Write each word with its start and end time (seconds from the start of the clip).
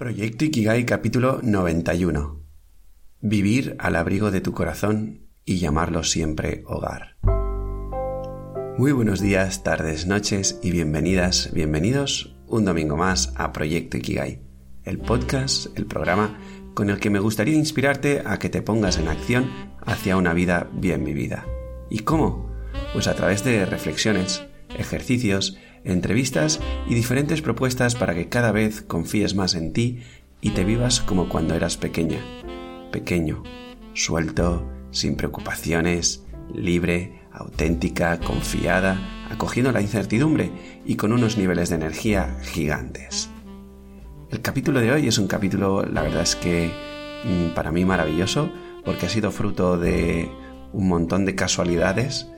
Proyecto 0.00 0.46
Ikigai 0.46 0.86
capítulo 0.86 1.40
91. 1.42 2.42
Vivir 3.20 3.76
al 3.78 3.96
abrigo 3.96 4.30
de 4.30 4.40
tu 4.40 4.52
corazón 4.52 5.28
y 5.44 5.58
llamarlo 5.58 6.04
siempre 6.04 6.62
hogar. 6.64 7.18
Muy 8.78 8.92
buenos 8.92 9.20
días, 9.20 9.62
tardes, 9.62 10.06
noches 10.06 10.58
y 10.62 10.70
bienvenidas, 10.70 11.50
bienvenidos 11.52 12.34
un 12.46 12.64
domingo 12.64 12.96
más 12.96 13.34
a 13.36 13.52
Proyecto 13.52 13.98
Ikigai, 13.98 14.40
el 14.84 14.96
podcast, 15.00 15.66
el 15.76 15.84
programa 15.84 16.38
con 16.72 16.88
el 16.88 16.98
que 16.98 17.10
me 17.10 17.18
gustaría 17.18 17.56
inspirarte 17.56 18.22
a 18.24 18.38
que 18.38 18.48
te 18.48 18.62
pongas 18.62 18.96
en 18.96 19.06
acción 19.06 19.50
hacia 19.84 20.16
una 20.16 20.32
vida 20.32 20.70
bien 20.72 21.04
vivida. 21.04 21.44
¿Y 21.90 21.98
cómo? 21.98 22.50
Pues 22.94 23.06
a 23.06 23.14
través 23.14 23.44
de 23.44 23.66
reflexiones, 23.66 24.46
ejercicios, 24.78 25.58
entrevistas 25.84 26.60
y 26.88 26.94
diferentes 26.94 27.42
propuestas 27.42 27.94
para 27.94 28.14
que 28.14 28.28
cada 28.28 28.52
vez 28.52 28.82
confíes 28.82 29.34
más 29.34 29.54
en 29.54 29.72
ti 29.72 30.02
y 30.40 30.50
te 30.50 30.64
vivas 30.64 31.00
como 31.00 31.28
cuando 31.28 31.54
eras 31.54 31.76
pequeña, 31.76 32.18
pequeño, 32.90 33.42
suelto, 33.94 34.66
sin 34.90 35.16
preocupaciones, 35.16 36.24
libre, 36.54 37.20
auténtica, 37.32 38.18
confiada, 38.18 39.26
acogiendo 39.30 39.72
la 39.72 39.80
incertidumbre 39.80 40.50
y 40.84 40.96
con 40.96 41.12
unos 41.12 41.36
niveles 41.36 41.68
de 41.68 41.76
energía 41.76 42.36
gigantes. 42.42 43.30
El 44.30 44.40
capítulo 44.40 44.80
de 44.80 44.92
hoy 44.92 45.08
es 45.08 45.18
un 45.18 45.26
capítulo, 45.26 45.84
la 45.84 46.02
verdad 46.02 46.22
es 46.22 46.36
que 46.36 46.70
mm, 47.24 47.54
para 47.54 47.72
mí 47.72 47.84
maravilloso, 47.84 48.50
porque 48.84 49.06
ha 49.06 49.08
sido 49.08 49.30
fruto 49.30 49.76
de 49.76 50.30
un 50.72 50.88
montón 50.88 51.24
de 51.24 51.34
casualidades 51.34 52.28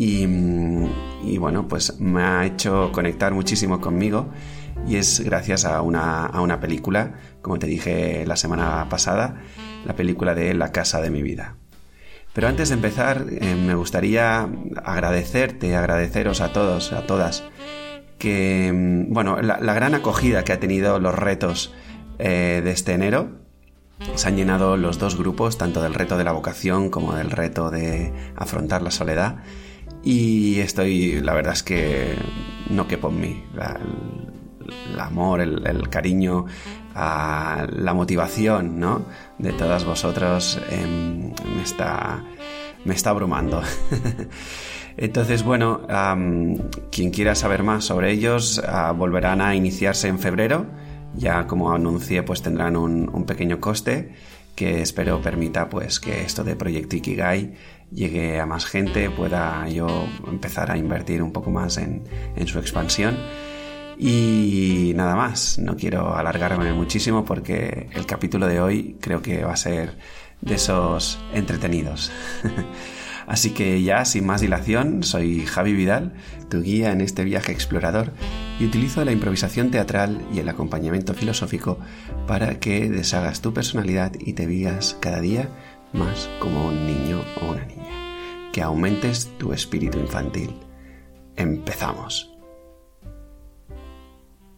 y, 0.00 1.38
bueno, 1.38 1.66
pues 1.66 1.98
me 1.98 2.22
ha 2.22 2.46
hecho 2.46 2.92
conectar 2.92 3.34
muchísimo 3.34 3.80
conmigo 3.80 4.28
y 4.86 4.94
es 4.94 5.20
gracias 5.20 5.64
a 5.64 5.82
una, 5.82 6.24
a 6.24 6.40
una 6.40 6.60
película, 6.60 7.14
como 7.42 7.58
te 7.58 7.66
dije 7.66 8.24
la 8.24 8.36
semana 8.36 8.86
pasada, 8.88 9.42
la 9.84 9.96
película 9.96 10.36
de 10.36 10.54
La 10.54 10.70
casa 10.70 11.00
de 11.00 11.10
mi 11.10 11.22
vida. 11.22 11.56
Pero 12.32 12.46
antes 12.46 12.68
de 12.68 12.76
empezar, 12.76 13.26
eh, 13.28 13.56
me 13.56 13.74
gustaría 13.74 14.48
agradecerte, 14.84 15.74
agradeceros 15.74 16.40
a 16.40 16.52
todos, 16.52 16.92
a 16.92 17.04
todas, 17.04 17.42
que, 18.18 18.70
mm, 18.72 19.12
bueno, 19.12 19.42
la, 19.42 19.74
gran 19.74 19.96
acogida 19.96 20.44
que 20.44 20.52
ha 20.52 20.60
tenido 20.60 21.00
los 21.00 21.16
retos 21.16 21.74
eh, 22.20 22.60
de 22.62 22.70
este 22.70 22.92
enero. 22.92 23.30
Se 24.14 24.28
han 24.28 24.36
llenado 24.36 24.76
los 24.76 25.00
dos 25.00 25.18
grupos, 25.18 25.58
tanto 25.58 25.82
del 25.82 25.94
reto 25.94 26.16
de 26.16 26.22
la 26.22 26.30
vocación 26.30 26.88
como 26.88 27.16
del 27.16 27.32
reto 27.32 27.70
de 27.70 28.12
afrontar 28.36 28.82
la 28.82 28.92
soledad. 28.92 29.38
Y 30.10 30.60
estoy, 30.60 31.20
la 31.20 31.34
verdad 31.34 31.52
es 31.52 31.62
que 31.62 32.14
no 32.70 32.88
quepo 32.88 33.10
en 33.10 33.20
mí. 33.20 33.44
el, 34.94 34.98
amor, 34.98 35.42
el, 35.42 35.88
cariño, 35.90 36.46
la 36.94 37.92
motivación 37.94 38.80
¿no? 38.80 39.04
de 39.36 39.52
todas 39.52 39.84
vosotros 39.84 40.58
em, 40.70 41.34
me, 41.54 41.62
está, 41.62 42.24
me 42.86 42.94
está 42.94 43.10
abrumando. 43.10 43.60
Entonces, 44.96 45.42
bueno, 45.42 45.82
quien 46.90 47.10
quiera 47.10 47.34
saber 47.34 47.62
más 47.62 47.84
sobre 47.84 48.10
ellos, 48.10 48.62
ah, 48.66 48.92
volverán 48.92 49.42
a 49.42 49.54
iniciarse 49.56 50.08
en 50.08 50.18
febrero. 50.18 50.64
Ya 51.16 51.46
como 51.46 51.70
anuncié, 51.70 52.22
pues 52.22 52.40
tendrán 52.40 52.76
un, 52.76 53.10
un 53.12 53.26
pequeño 53.26 53.60
coste 53.60 54.14
que 54.58 54.80
espero 54.80 55.22
permita 55.22 55.68
pues 55.68 56.00
que 56.00 56.22
esto 56.22 56.42
de 56.42 56.56
Proyecto 56.56 56.96
Ikigai 56.96 57.54
llegue 57.92 58.40
a 58.40 58.46
más 58.46 58.66
gente, 58.66 59.10
pueda 59.10 59.68
yo 59.68 60.06
empezar 60.26 60.70
a 60.70 60.76
invertir 60.76 61.22
un 61.22 61.32
poco 61.32 61.50
más 61.50 61.78
en, 61.78 62.02
su 62.46 62.58
expansión. 62.58 63.16
Y 63.98 64.92
nada 64.94 65.16
más, 65.16 65.58
no 65.58 65.76
quiero 65.76 66.14
alargarme 66.14 66.72
muchísimo 66.72 67.24
porque 67.24 67.88
el 67.92 68.06
capítulo 68.06 68.46
de 68.46 68.60
hoy 68.60 68.96
creo 69.00 69.22
que 69.22 69.44
va 69.44 69.52
a 69.52 69.56
ser 69.56 69.98
de 70.40 70.54
esos 70.54 71.18
entretenidos. 71.34 72.12
Así 73.26 73.50
que 73.50 73.82
ya, 73.82 74.06
sin 74.06 74.24
más 74.24 74.40
dilación, 74.40 75.02
soy 75.02 75.44
Javi 75.44 75.74
Vidal, 75.74 76.14
tu 76.48 76.62
guía 76.62 76.92
en 76.92 77.02
este 77.02 77.24
viaje 77.24 77.52
explorador, 77.52 78.12
y 78.58 78.64
utilizo 78.64 79.04
la 79.04 79.12
improvisación 79.12 79.70
teatral 79.70 80.26
y 80.32 80.38
el 80.38 80.48
acompañamiento 80.48 81.12
filosófico 81.12 81.78
para 82.26 82.58
que 82.58 82.88
deshagas 82.88 83.42
tu 83.42 83.52
personalidad 83.52 84.12
y 84.18 84.32
te 84.32 84.46
veas 84.46 84.96
cada 85.00 85.20
día 85.20 85.50
más 85.92 86.28
como 86.40 86.68
un 86.68 86.86
niño 86.86 87.22
o 87.40 87.52
una 87.52 87.64
niña, 87.64 87.77
aumentes 88.60 89.30
tu 89.38 89.52
espíritu 89.52 89.98
infantil. 89.98 90.54
Empezamos. 91.36 92.34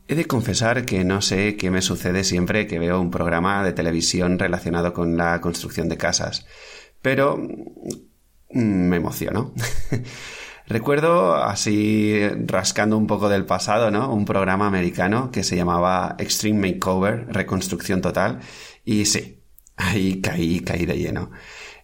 He 0.09 0.17
de 0.17 0.25
confesar 0.25 0.85
que 0.85 1.05
no 1.05 1.23
sé 1.23 1.57
qué 1.57 1.71
me 1.71 1.83
sucede 1.83 2.25
siempre 2.25 2.67
que 2.67 2.81
veo 2.81 3.01
un 3.01 3.13
programa 3.13 3.63
de 3.63 3.73
televisión 3.73 4.41
relacionado 4.41 4.93
con 4.93 5.17
la 5.17 5.41
construcción 5.41 5.89
de 5.89 5.99
casas, 5.99 6.47
pero 7.01 7.37
mm, 7.37 8.89
me 8.89 8.97
emociono. 8.97 9.55
Recuerdo, 10.67 11.37
así 11.37 12.21
rascando 12.47 12.97
un 12.97 13.07
poco 13.07 13.29
del 13.29 13.45
pasado, 13.45 13.91
¿no? 13.91 14.13
Un 14.13 14.25
programa 14.25 14.67
americano 14.67 15.31
que 15.31 15.45
se 15.45 15.57
llamaba 15.57 16.17
Extreme 16.19 16.73
Makeover, 16.73 17.27
Reconstrucción 17.29 18.01
Total, 18.01 18.41
y 18.85 19.05
sí, 19.05 19.43
ahí 19.77 20.21
caí, 20.21 20.61
caí 20.61 20.87
de 20.87 20.97
lleno. 20.99 21.31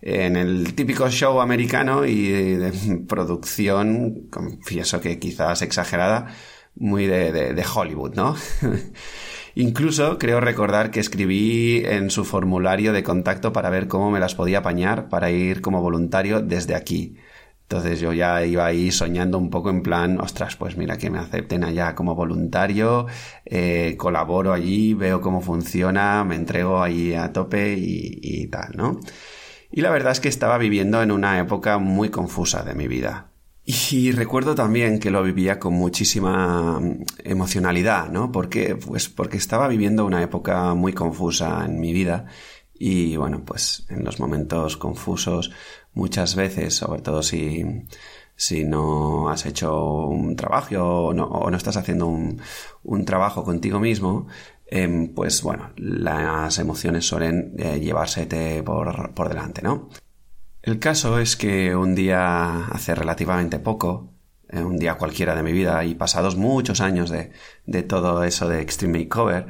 En 0.08 0.36
el 0.36 0.74
típico 0.76 1.10
show 1.10 1.40
americano 1.40 2.06
y 2.06 2.30
de, 2.30 2.70
producción, 3.08 4.28
confieso 4.30 5.00
que 5.00 5.18
quizás 5.18 5.62
exagerada, 5.62 6.28
muy 6.76 7.06
de, 7.06 7.32
de, 7.32 7.64
Hollywood, 7.74 8.14
¿no? 8.14 8.36
Incluso 9.56 10.16
creo 10.18 10.40
recordar 10.40 10.92
que 10.92 11.00
escribí 11.00 11.82
en 11.84 12.10
su 12.10 12.24
formulario 12.24 12.92
de 12.92 13.02
contacto 13.02 13.52
para 13.52 13.68
ver 13.68 13.88
cómo 13.88 14.12
me 14.12 14.20
las 14.20 14.36
podía 14.36 14.58
apañar 14.58 15.08
para 15.08 15.32
ir 15.32 15.60
como 15.60 15.82
voluntario 15.82 16.40
desde 16.40 16.76
aquí. 16.76 17.16
Entonces 17.62 17.98
yo 17.98 18.12
ya 18.12 18.46
iba 18.46 18.64
ahí 18.64 18.92
soñando 18.92 19.38
un 19.38 19.50
poco 19.50 19.70
en 19.70 19.82
plan, 19.82 20.20
ostras, 20.20 20.54
pues 20.54 20.76
mira 20.76 20.98
que 20.98 21.10
me 21.10 21.18
acepten 21.18 21.64
allá 21.64 21.96
como 21.96 22.14
voluntario, 22.14 23.06
eh, 23.44 23.96
colaboro 23.98 24.52
allí, 24.52 24.94
veo 24.94 25.20
cómo 25.20 25.40
funciona, 25.40 26.22
me 26.22 26.36
entrego 26.36 26.80
ahí 26.80 27.12
a 27.14 27.32
tope 27.32 27.74
y, 27.76 28.20
y 28.22 28.46
tal, 28.46 28.70
¿no? 28.76 29.00
Y 29.76 29.82
la 29.82 29.90
verdad 29.90 30.12
es 30.12 30.20
que 30.20 30.30
estaba 30.30 30.56
viviendo 30.56 31.02
en 31.02 31.10
una 31.10 31.38
época 31.38 31.76
muy 31.76 32.08
confusa 32.08 32.62
de 32.62 32.74
mi 32.74 32.88
vida. 32.88 33.26
Y 33.62 34.10
recuerdo 34.12 34.54
también 34.54 34.98
que 34.98 35.10
lo 35.10 35.22
vivía 35.22 35.58
con 35.58 35.74
muchísima 35.74 36.80
mm, 36.80 37.04
emocionalidad, 37.24 38.08
¿no? 38.08 38.32
Porque, 38.32 38.76
pues 38.76 39.10
porque 39.10 39.36
estaba 39.36 39.68
viviendo 39.68 40.06
una 40.06 40.22
época 40.22 40.72
muy 40.72 40.94
confusa 40.94 41.62
en 41.66 41.78
mi 41.78 41.92
vida 41.92 42.24
y 42.72 43.18
bueno, 43.18 43.42
pues 43.44 43.84
en 43.90 44.02
los 44.02 44.18
momentos 44.18 44.78
confusos 44.78 45.50
muchas 45.92 46.36
veces, 46.36 46.74
sobre 46.74 47.02
todo 47.02 47.22
si, 47.22 47.62
si 48.34 48.64
no 48.64 49.28
has 49.28 49.44
hecho 49.44 50.06
un 50.06 50.36
trabajo 50.36 51.08
o 51.08 51.12
no, 51.12 51.54
estás 51.54 51.76
haciendo 51.76 52.06
un, 52.06 52.40
un, 52.82 53.04
trabajo 53.04 53.44
contigo 53.44 53.78
mismo, 53.78 54.26
em, 54.66 55.14
pues 55.14 55.42
bueno, 55.42 55.70
las 55.76 56.58
emociones 56.58 57.06
suelen 57.06 57.54
eh, 57.58 57.80
llevársete 57.80 58.62
por, 58.62 59.14
por 59.14 59.28
delante, 59.28 59.62
¿no? 59.62 59.88
El 60.62 60.78
caso 60.78 61.18
es 61.18 61.36
que 61.36 61.76
un 61.76 61.94
día 61.94 62.66
hace 62.66 62.94
relativamente 62.94 63.58
poco, 63.58 64.12
eh, 64.48 64.62
un 64.62 64.78
día 64.78 64.94
cualquiera 64.94 65.34
de 65.36 65.42
mi 65.42 65.52
vida 65.52 65.84
y 65.84 65.94
pasados 65.94 66.36
muchos 66.36 66.80
años 66.80 67.10
de, 67.10 67.32
de 67.66 67.82
todo 67.82 68.24
eso 68.24 68.48
de 68.48 68.60
Extreme 68.60 68.98
Makeover, 69.00 69.46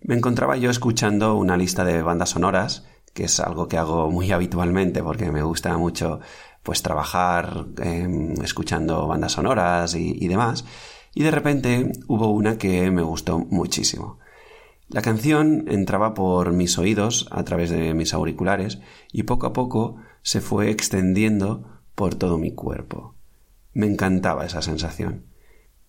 me 0.00 0.14
encontraba 0.14 0.56
yo 0.56 0.70
escuchando 0.70 1.34
una 1.36 1.56
lista 1.56 1.84
de 1.84 2.02
bandas 2.02 2.30
sonoras 2.30 2.84
que 3.14 3.24
es 3.24 3.40
algo 3.40 3.68
que 3.68 3.78
hago 3.78 4.10
muy 4.10 4.32
habitualmente 4.32 5.02
porque 5.02 5.30
me 5.32 5.42
gusta 5.42 5.78
mucho 5.78 6.20
pues 6.62 6.82
trabajar 6.82 7.66
em, 7.78 8.32
escuchando 8.42 9.06
bandas 9.06 9.32
sonoras 9.32 9.94
y, 9.94 10.16
y 10.18 10.28
demás. 10.28 10.64
Y 11.14 11.22
de 11.22 11.30
repente 11.30 11.92
hubo 12.08 12.28
una 12.28 12.58
que 12.58 12.90
me 12.90 13.02
gustó 13.02 13.38
muchísimo. 13.38 14.18
La 14.88 15.02
canción 15.02 15.64
entraba 15.68 16.14
por 16.14 16.52
mis 16.52 16.78
oídos 16.78 17.26
a 17.30 17.42
través 17.44 17.70
de 17.70 17.94
mis 17.94 18.12
auriculares 18.12 18.80
y 19.12 19.22
poco 19.22 19.46
a 19.46 19.52
poco 19.52 19.96
se 20.22 20.40
fue 20.40 20.70
extendiendo 20.70 21.80
por 21.94 22.14
todo 22.14 22.38
mi 22.38 22.52
cuerpo. 22.52 23.14
Me 23.72 23.86
encantaba 23.86 24.44
esa 24.44 24.62
sensación. 24.62 25.26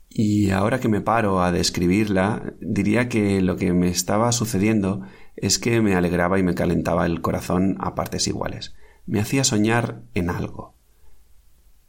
Y 0.10 0.52
ahora 0.52 0.80
que 0.80 0.88
me 0.88 1.02
paro 1.02 1.44
a 1.44 1.52
describirla, 1.52 2.54
diría 2.62 3.10
que 3.10 3.42
lo 3.42 3.58
que 3.58 3.74
me 3.74 3.90
estaba 3.90 4.32
sucediendo 4.32 5.02
es 5.36 5.60
que 5.60 5.82
me 5.82 5.96
alegraba 5.96 6.40
y 6.40 6.44
me 6.44 6.56
calentaba 6.56 7.06
el 7.06 7.22
corazón 7.22 7.76
a 7.80 7.96
partes 7.96 8.28
iguales. 8.28 8.76
Me 9.06 9.20
hacía 9.20 9.44
soñar 9.44 10.04
en 10.14 10.30
algo. 10.30 10.76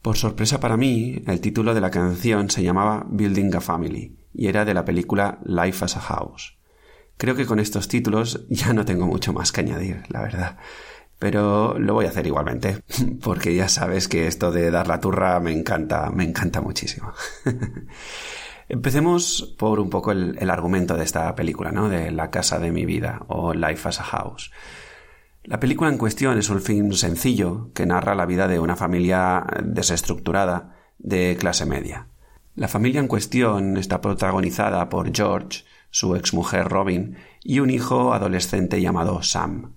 Por 0.02 0.16
sorpresa 0.16 0.60
para 0.60 0.76
mí, 0.76 1.22
el 1.26 1.40
título 1.40 1.72
de 1.72 1.80
la 1.80 1.90
canción 1.90 2.50
se 2.50 2.62
llamaba 2.62 3.06
Building 3.08 3.54
a 3.54 3.60
Family 3.60 4.16
y 4.34 4.48
era 4.48 4.64
de 4.64 4.74
la 4.74 4.84
película 4.84 5.40
Life 5.44 5.84
as 5.84 5.96
a 5.96 6.00
House. 6.00 6.58
Creo 7.16 7.34
que 7.34 7.46
con 7.46 7.60
estos 7.60 7.88
títulos 7.88 8.46
ya 8.48 8.72
no 8.72 8.84
tengo 8.84 9.06
mucho 9.06 9.32
más 9.32 9.52
que 9.52 9.60
añadir, 9.60 10.02
la 10.08 10.22
verdad. 10.22 10.58
Pero 11.18 11.78
lo 11.78 11.94
voy 11.94 12.06
a 12.06 12.10
hacer 12.10 12.26
igualmente, 12.26 12.82
porque 13.22 13.54
ya 13.54 13.68
sabes 13.68 14.08
que 14.08 14.26
esto 14.26 14.52
de 14.52 14.70
dar 14.70 14.86
la 14.86 15.00
turra 15.00 15.40
me 15.40 15.52
encanta, 15.52 16.10
me 16.10 16.24
encanta 16.24 16.60
muchísimo. 16.60 17.12
Empecemos 18.68 19.54
por 19.58 19.78
un 19.78 19.88
poco 19.88 20.10
el, 20.10 20.36
el, 20.40 20.50
argumento 20.50 20.96
de 20.96 21.04
esta 21.04 21.34
película, 21.36 21.70
¿no? 21.70 21.88
De 21.88 22.10
La 22.10 22.30
casa 22.30 22.58
de 22.58 22.72
mi 22.72 22.84
vida 22.84 23.22
o 23.28 23.54
Life 23.54 23.88
as 23.88 24.00
a 24.00 24.04
House. 24.04 24.50
La 25.44 25.60
película 25.60 25.88
en 25.88 25.98
cuestión 25.98 26.36
es 26.36 26.50
un 26.50 26.60
film 26.60 26.90
sencillo 26.92 27.70
que 27.72 27.86
narra 27.86 28.16
la 28.16 28.26
vida 28.26 28.48
de 28.48 28.58
una 28.58 28.74
familia 28.74 29.46
desestructurada 29.62 30.74
de 30.98 31.36
clase 31.38 31.64
media. 31.64 32.08
La 32.56 32.66
familia 32.66 33.00
en 33.00 33.06
cuestión 33.06 33.76
está 33.76 34.00
protagonizada 34.00 34.88
por 34.88 35.14
George, 35.14 35.64
su 35.96 36.14
exmujer 36.14 36.68
Robin 36.68 37.16
y 37.42 37.60
un 37.60 37.70
hijo 37.70 38.12
adolescente 38.12 38.82
llamado 38.82 39.22
Sam. 39.22 39.76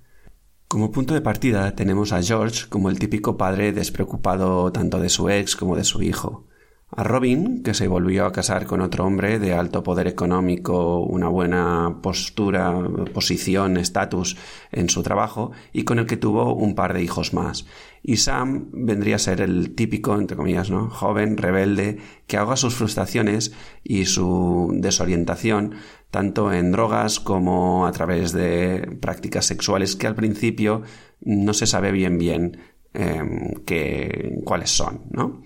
Como 0.67 0.91
punto 0.91 1.13
de 1.13 1.21
partida 1.21 1.75
tenemos 1.75 2.11
a 2.11 2.21
George 2.21 2.67
como 2.67 2.89
el 2.89 2.99
típico 2.99 3.37
padre 3.37 3.71
despreocupado 3.71 4.69
tanto 4.73 4.99
de 4.99 5.07
su 5.07 5.29
ex 5.29 5.55
como 5.55 5.77
de 5.77 5.85
su 5.85 6.01
hijo 6.01 6.49
a 6.91 7.03
Robin, 7.03 7.61
que 7.63 7.73
se 7.73 7.87
volvió 7.87 8.25
a 8.25 8.31
casar 8.31 8.65
con 8.65 8.81
otro 8.81 9.05
hombre 9.05 9.39
de 9.39 9.53
alto 9.53 9.83
poder 9.83 10.07
económico, 10.07 10.99
una 11.01 11.27
buena 11.27 11.99
postura, 12.01 12.73
posición, 13.13 13.77
estatus 13.77 14.37
en 14.71 14.89
su 14.89 15.03
trabajo, 15.03 15.51
y 15.71 15.83
con 15.83 15.99
el 15.99 16.07
que 16.07 16.17
tuvo 16.17 16.53
un 16.55 16.73
par 16.75 16.93
de 16.93 17.03
hijos 17.03 17.33
más. 17.33 17.65
Y 18.01 18.17
Sam 18.17 18.69
vendría 18.71 19.17
a 19.17 19.19
ser 19.19 19.41
el 19.41 19.75
típico, 19.75 20.15
entre 20.15 20.37
comillas, 20.37 20.69
¿no? 20.69 20.89
joven, 20.89 21.37
rebelde, 21.37 21.97
que 22.27 22.37
ahoga 22.37 22.55
sus 22.55 22.75
frustraciones 22.75 23.53
y 23.83 24.05
su 24.05 24.71
desorientación 24.73 25.75
tanto 26.11 26.51
en 26.51 26.71
drogas 26.71 27.19
como 27.19 27.85
a 27.85 27.91
través 27.91 28.31
de 28.31 28.97
prácticas 28.99 29.45
sexuales 29.45 29.95
que 29.95 30.07
al 30.07 30.15
principio 30.15 30.81
no 31.21 31.53
se 31.53 31.67
sabe 31.67 31.91
bien 31.91 32.17
bien 32.17 32.57
eh, 32.93 34.41
cuáles 34.43 34.71
son, 34.71 35.03
¿no? 35.11 35.43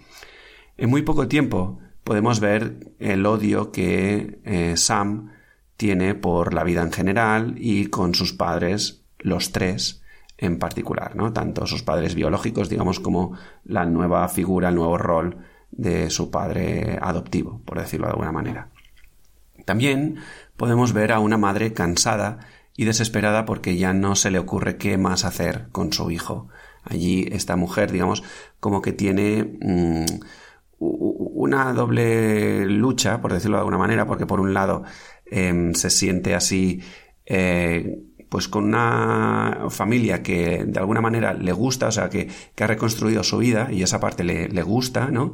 En 0.78 0.90
muy 0.90 1.02
poco 1.02 1.28
tiempo 1.28 1.80
podemos 2.04 2.40
ver 2.40 2.94
el 3.00 3.26
odio 3.26 3.72
que 3.72 4.40
eh, 4.44 4.78
Sam 4.78 5.32
tiene 5.78 6.16
por 6.16 6.54
la 6.54 6.64
vida 6.64 6.82
en 6.82 6.92
general 6.92 7.56
y 7.58 7.88
con 7.88 8.16
sus 8.16 8.34
padres, 8.34 9.04
los 9.20 9.52
tres 9.52 10.03
en 10.44 10.60
particular, 10.60 11.16
¿no? 11.16 11.32
Tanto 11.32 11.66
sus 11.66 11.84
padres 11.84 12.16
biológicos, 12.16 12.70
digamos, 12.70 13.00
como 13.00 13.38
la 13.64 13.86
nueva 13.86 14.28
figura, 14.28 14.70
el 14.70 14.76
nuevo 14.76 14.98
rol 14.98 15.38
de 15.72 16.10
su 16.10 16.30
padre 16.30 17.00
adoptivo, 17.02 17.62
por 17.66 17.80
decirlo 17.80 18.08
de 18.08 18.12
alguna 18.12 18.32
manera. 18.32 18.70
También 19.66 20.18
podemos 20.58 20.94
ver 20.94 21.12
a 21.14 21.20
una 21.20 21.38
madre 21.38 21.74
cansada 21.74 22.40
y 22.76 22.86
desesperada 22.86 23.46
porque 23.46 23.78
ya 23.78 23.94
no 23.94 24.16
se 24.16 24.32
le 24.32 24.40
ocurre 24.40 24.78
qué 24.78 24.98
más 24.98 25.26
hacer 25.26 25.70
con 25.72 25.94
su 25.94 26.12
hijo. 26.12 26.50
Allí 26.84 27.28
esta 27.32 27.56
mujer, 27.56 27.92
digamos, 27.92 28.24
como 28.60 28.82
que 28.82 28.92
tiene 28.92 29.58
mm, 29.62 30.06
una 30.80 31.72
doble 31.72 32.66
lucha, 32.66 33.22
por 33.22 33.32
decirlo 33.32 33.58
de 33.58 33.62
alguna 33.62 33.78
manera, 33.78 34.06
porque 34.06 34.26
por 34.26 34.42
un 34.42 34.54
lado 34.54 34.84
em, 35.26 35.74
se 35.74 35.90
siente 35.90 36.36
así, 36.36 36.82
eh, 37.26 38.04
pues 38.34 38.48
con 38.48 38.64
una 38.64 39.68
familia 39.70 40.24
que 40.24 40.66
de 40.66 40.80
alguna 40.80 41.02
manera 41.02 41.36
le 41.36 41.52
gusta, 41.52 41.90
o 41.90 41.92
sea, 41.92 42.10
que, 42.10 42.30
ha 42.60 42.68
reconstruido 42.68 43.24
su 43.24 43.38
vida 43.38 43.70
y 43.72 43.84
esa 43.84 44.00
parte 44.00 44.24
le, 44.24 44.50
le 44.50 44.64
gusta, 44.64 45.12
¿no? 45.12 45.34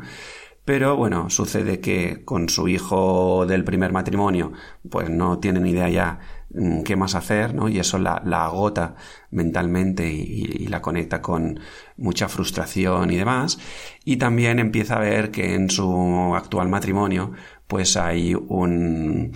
Pero 0.65 0.97
bueno, 0.97 1.29
sucede 1.29 1.79
que 1.79 2.25
con 2.25 2.49
su 2.49 2.67
hijo 2.67 3.45
del 3.47 3.63
primer 3.63 3.91
matrimonio, 3.91 4.51
pues 4.89 5.09
no 5.09 5.39
tienen 5.39 5.65
idea 5.65 5.89
ya 5.89 6.19
Mm, 6.51 6.81
qué 6.81 6.95
más 6.95 7.13
hacer, 7.13 7.53
¿no? 7.53 7.69
Y 7.69 7.79
eso 7.79 7.99
la, 7.99 8.15
agota 8.15 8.95
mentalmente 9.29 10.11
y, 10.11 10.67
la 10.67 10.81
conecta 10.81 11.21
con 11.21 11.59
mucha 11.97 12.27
frustración 12.27 13.11
y 13.11 13.17
demás. 13.17 13.59
Y 14.03 14.17
también 14.17 14.59
empieza 14.59 14.95
a 14.97 14.99
ver 14.99 15.31
que 15.31 15.53
en 15.55 15.69
su 15.69 16.33
actual 16.35 16.69
matrimonio, 16.69 17.33
pues 17.67 17.97
hay 17.97 18.33
un, 18.35 19.33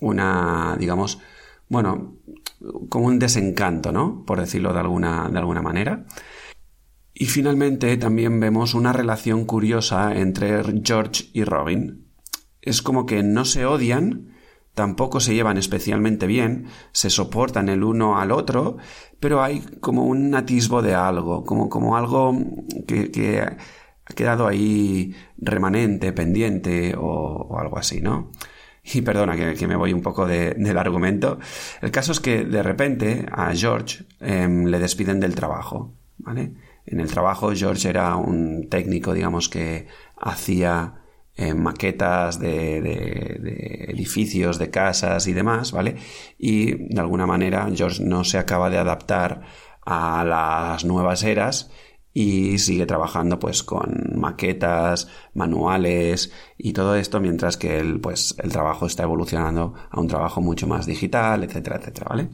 una, 0.00 0.76
digamos, 0.78 1.20
bueno, 1.68 2.18
como 2.88 3.06
un 3.06 3.18
desencanto, 3.18 3.92
¿no? 3.92 4.24
Por 4.24 4.40
decirlo 4.40 4.72
de 4.72 4.80
alguna, 4.80 5.28
de 5.30 5.38
alguna 5.38 5.62
manera. 5.62 6.06
Y 7.12 7.26
finalmente 7.26 7.96
también 7.96 8.40
vemos 8.40 8.74
una 8.74 8.92
relación 8.92 9.44
curiosa 9.44 10.16
entre 10.16 10.62
George 10.82 11.30
y 11.32 11.44
Robin. 11.44 12.08
Es 12.60 12.82
como 12.82 13.06
que 13.06 13.22
no 13.22 13.44
se 13.44 13.66
odian, 13.66 14.34
tampoco 14.74 15.20
se 15.20 15.34
llevan 15.34 15.56
especialmente 15.56 16.26
bien, 16.26 16.66
se 16.92 17.10
soportan 17.10 17.68
el 17.68 17.84
uno 17.84 18.18
al 18.18 18.32
otro, 18.32 18.78
pero 19.20 19.42
hay 19.42 19.60
como 19.80 20.04
un 20.04 20.34
atisbo 20.34 20.82
de 20.82 20.94
algo, 20.94 21.44
como, 21.44 21.68
como 21.68 21.96
algo 21.96 22.36
que, 22.86 23.40
ha 23.40 24.14
quedado 24.14 24.46
ahí 24.46 25.14
remanente, 25.38 26.12
pendiente 26.12 26.94
o, 26.98 27.56
algo 27.58 27.78
así, 27.78 28.00
¿no? 28.00 28.32
Y 28.84 29.00
perdona 29.00 29.34
que, 29.54 29.66
me 29.66 29.76
voy 29.76 29.92
un 29.92 30.02
poco 30.02 30.26
del 30.26 30.78
argumento. 30.78 31.38
El 31.80 31.90
caso 31.90 32.12
es 32.12 32.20
que 32.20 32.44
de 32.44 32.62
repente 32.62 33.24
a 33.32 33.54
George 33.54 34.04
em, 34.20 34.66
le 34.66 34.78
despiden 34.78 35.20
del 35.20 35.34
trabajo, 35.34 35.94
¿vale? 36.18 36.52
En 36.86 37.00
el 37.00 37.10
trabajo 37.10 37.54
George 37.54 37.88
era 37.88 38.16
un 38.16 38.68
técnico, 38.68 39.14
digamos, 39.14 39.48
que 39.48 39.86
hacía 40.20 41.00
maquetas 41.56 42.38
de, 42.38 42.80
de, 42.80 43.86
edificios, 43.88 44.58
de 44.58 44.70
casas 44.70 45.26
y 45.26 45.32
demás, 45.32 45.72
¿vale? 45.72 45.96
Y 46.38 46.94
de 46.94 47.00
alguna 47.00 47.26
manera 47.26 47.68
George 47.74 48.04
no 48.04 48.22
se 48.22 48.38
acaba 48.38 48.70
de 48.70 48.78
adaptar 48.78 49.40
a 49.84 50.24
las 50.24 50.84
nuevas 50.84 51.24
eras 51.24 51.70
y 52.14 52.58
sigue 52.58 52.86
trabajando 52.86 53.38
pues 53.38 53.62
con 53.62 54.12
maquetas, 54.16 55.08
manuales 55.34 56.32
y 56.56 56.72
todo 56.72 56.94
esto 56.94 57.20
mientras 57.20 57.56
que 57.56 57.78
el, 57.78 58.00
pues, 58.00 58.36
el 58.42 58.50
trabajo 58.52 58.86
está 58.86 59.02
evolucionando 59.02 59.74
a 59.90 60.00
un 60.00 60.08
trabajo 60.08 60.40
mucho 60.40 60.66
más 60.66 60.86
digital, 60.86 61.44
etcétera, 61.44 61.76
etcétera, 61.76 62.06
¿vale? 62.08 62.30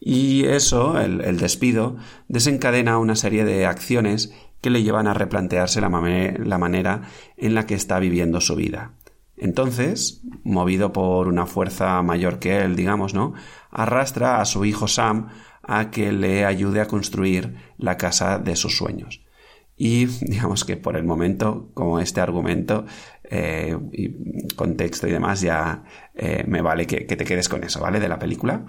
Y 0.00 0.46
eso, 0.46 0.98
el, 0.98 1.20
el 1.20 1.38
despido, 1.38 1.96
desencadena 2.28 2.98
una 2.98 3.14
serie 3.14 3.44
de 3.44 3.66
acciones 3.66 4.32
que 4.64 4.70
le 4.70 4.82
llevan 4.82 5.06
a 5.06 5.12
replantearse 5.12 5.82
la, 5.82 5.90
manera 5.90 7.02
en 7.36 7.54
la 7.54 7.66
que 7.66 7.74
está 7.74 7.98
viviendo 7.98 8.40
su 8.40 8.56
vida. 8.56 8.92
Entonces, 9.36 10.22
movido 10.42 10.90
por 10.90 11.28
una 11.28 11.44
fuerza 11.44 12.00
mayor 12.00 12.38
que 12.38 12.56
él, 12.62 12.74
digamos, 12.74 13.12
¿no? 13.12 13.34
Arrastra 13.70 14.40
a 14.40 14.46
su 14.46 14.64
hijo 14.64 14.88
Sam 14.88 15.28
a 15.66 15.90
que 15.90 16.12
le 16.12 16.44
ayude 16.44 16.80
a 16.80 16.86
construir 16.86 17.54
la 17.78 17.96
casa 17.96 18.38
de 18.38 18.56
sus 18.56 18.76
sueños. 18.76 19.22
Y 19.76 20.06
digamos 20.20 20.64
que 20.64 20.76
por 20.76 20.96
el 20.96 21.04
momento, 21.04 21.70
como 21.74 22.00
este 22.00 22.20
argumento 22.20 22.86
eh, 23.24 23.76
y 23.92 24.54
contexto 24.54 25.06
y 25.06 25.12
demás, 25.12 25.40
ya 25.40 25.84
eh, 26.14 26.44
me 26.46 26.62
vale 26.62 26.86
que, 26.86 27.06
que 27.06 27.16
te 27.16 27.24
quedes 27.24 27.48
con 27.48 27.64
eso, 27.64 27.80
¿vale? 27.80 28.00
De 28.00 28.08
la 28.08 28.18
película. 28.18 28.64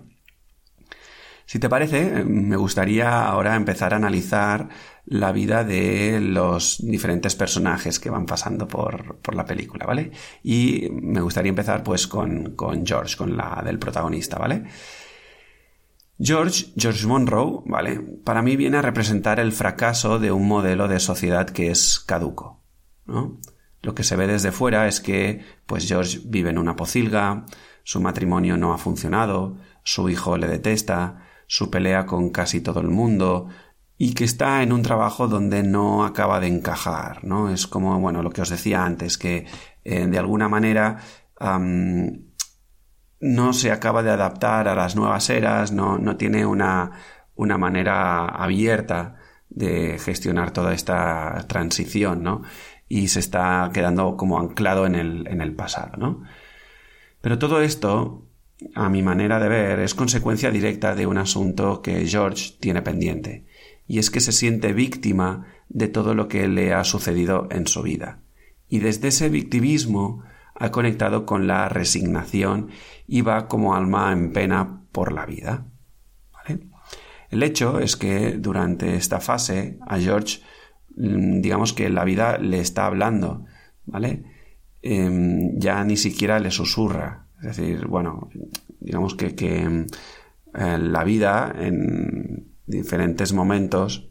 Si 1.47 1.59
te 1.59 1.69
parece, 1.69 2.23
me 2.23 2.55
gustaría 2.55 3.23
ahora 3.23 3.55
empezar 3.55 3.93
a 3.93 3.97
analizar 3.97 4.67
la 5.05 5.31
vida 5.31 5.63
de 5.63 6.19
los 6.19 6.79
diferentes 6.83 7.35
personajes 7.35 7.99
que 7.99 8.09
van 8.09 8.25
pasando 8.25 8.67
por, 8.67 9.19
la 9.33 9.45
película, 9.45 9.85
¿vale? 9.85 10.11
Y 10.41 10.89
me 10.91 11.21
gustaría 11.21 11.51
empezar 11.51 11.83
pues 11.83 12.07
con, 12.07 12.55
George, 12.83 13.15
con 13.15 13.37
la 13.37 13.61
del 13.63 13.77
protagonista, 13.77 14.39
¿vale? 14.39 14.63
George, 16.17 16.67
George 16.77 17.05
Monroe, 17.07 17.61
¿vale? 17.65 17.99
Para 18.23 18.41
mí 18.41 18.55
viene 18.55 18.77
a 18.77 18.81
representar 18.81 19.39
el 19.39 19.51
fracaso 19.51 20.19
de 20.19 20.31
un 20.31 20.47
modelo 20.47 20.87
de 20.87 20.99
sociedad 20.99 21.49
que 21.49 21.71
es 21.71 21.99
caduco, 21.99 22.63
¿no? 23.05 23.39
Lo 23.81 23.93
que 23.93 24.03
se 24.03 24.15
ve 24.15 24.25
desde 24.25 24.51
fuera 24.51 24.87
es 24.87 25.01
que, 25.01 25.45
pues 25.65 25.87
George 25.87 26.19
vive 26.25 26.49
en 26.49 26.57
una 26.57 26.75
pocilga, 26.75 27.45
su 27.83 28.01
matrimonio 28.01 28.57
no 28.57 28.73
ha 28.73 28.77
funcionado, 28.77 29.57
su 29.83 30.09
hijo 30.09 30.37
le 30.37 30.47
detesta, 30.47 31.21
su 31.47 31.69
pelea 31.69 32.05
con 32.05 32.31
casi 32.31 32.61
todo 32.61 32.79
el 32.79 32.87
mundo 32.87 33.47
y 33.97 34.13
que 34.13 34.23
está 34.23 34.63
en 34.63 34.73
un 34.73 34.81
trabajo 34.81 35.27
donde 35.27 35.63
no 35.63 36.03
acaba 36.03 36.39
de 36.39 36.47
encajar, 36.47 37.23
¿no? 37.23 37.49
Es 37.49 37.67
como, 37.67 37.99
bueno, 37.99 38.23
lo 38.23 38.31
que 38.31 38.41
os 38.41 38.49
decía 38.49 38.83
antes, 38.83 39.17
que 39.17 39.45
eh, 39.83 40.07
de 40.07 40.17
alguna 40.17 40.49
manera 40.49 40.97
no 43.19 43.53
se 43.53 43.71
acaba 43.71 44.03
de 44.03 44.11
adaptar 44.11 44.67
a 44.67 44.75
las 44.75 44.95
nuevas 44.95 45.29
eras, 45.29 45.71
no, 45.71 45.97
no 45.97 46.17
tiene 46.17 46.45
una, 46.45 46.91
una 47.35 47.57
manera 47.57 48.25
abierta 48.25 49.15
de 49.49 49.97
gestionar 49.99 50.51
toda 50.51 50.73
esta 50.73 51.45
transición, 51.47 52.23
¿no? 52.23 52.43
Y 52.87 53.07
se 53.07 53.19
está 53.19 53.69
quedando 53.73 54.17
como 54.17 54.39
anclado 54.39 54.85
en 54.85 54.95
el, 54.95 55.27
en 55.27 55.41
el 55.41 55.55
pasado, 55.55 55.97
¿no? 55.97 56.23
Pero 57.21 57.39
todo 57.39 57.61
esto 57.61 58.25
a 58.73 58.89
mi 58.89 59.01
manera 59.01 59.39
de 59.39 59.49
ver, 59.49 59.79
es 59.79 59.93
consecuencia 59.93 60.51
directa 60.51 60.95
de 60.95 61.05
un 61.05 61.17
asunto 61.17 61.81
que 61.81 62.07
George 62.07 62.53
tiene 62.59 62.81
pendiente, 62.81 63.45
y 63.87 63.99
es 63.99 64.09
que 64.09 64.21
se 64.21 64.31
siente 64.31 64.73
víctima 64.73 65.47
de 65.69 65.87
todo 65.87 66.13
lo 66.13 66.27
que 66.27 66.47
le 66.47 66.73
ha 66.73 66.83
sucedido 66.83 67.47
en 67.51 67.67
su 67.67 67.81
vida. 67.83 68.19
Y 68.67 68.79
desde 68.79 69.09
ese 69.09 69.29
victimismo 69.29 70.23
ha 70.55 70.71
conectado 70.71 71.25
con 71.25 71.47
la 71.47 71.69
resignación 71.69 72.69
y 73.07 73.21
va 73.21 73.47
como 73.47 73.75
alma 73.75 74.11
en 74.11 74.31
pena 74.33 74.81
por 74.91 75.11
la 75.11 75.25
vida. 75.25 75.65
El 77.29 77.43
hecho 77.43 77.79
es 77.79 77.95
que 77.95 78.33
durante 78.33 78.95
esta 78.95 79.19
fase 79.19 79.77
a 79.85 79.99
George, 79.99 80.41
mm, 80.95 81.41
digamos 81.41 81.73
que 81.73 81.89
la 81.89 82.05
vida 82.05 82.37
le 82.37 82.59
está 82.59 82.85
hablando, 82.85 83.45
¿vale? 83.85 84.23
em, 84.81 85.57
ya 85.59 85.83
ni 85.83 85.97
siquiera 85.97 86.39
le 86.39 86.51
susurra. 86.51 87.27
Es 87.39 87.57
decir, 87.57 87.87
bueno, 87.87 88.29
digamos 88.79 89.15
que, 89.15 89.35
que 89.35 89.61
em, 89.61 89.87
la 90.53 91.03
vida 91.03 91.53
en 91.57 92.53
diferentes 92.67 93.33
momentos 93.33 94.09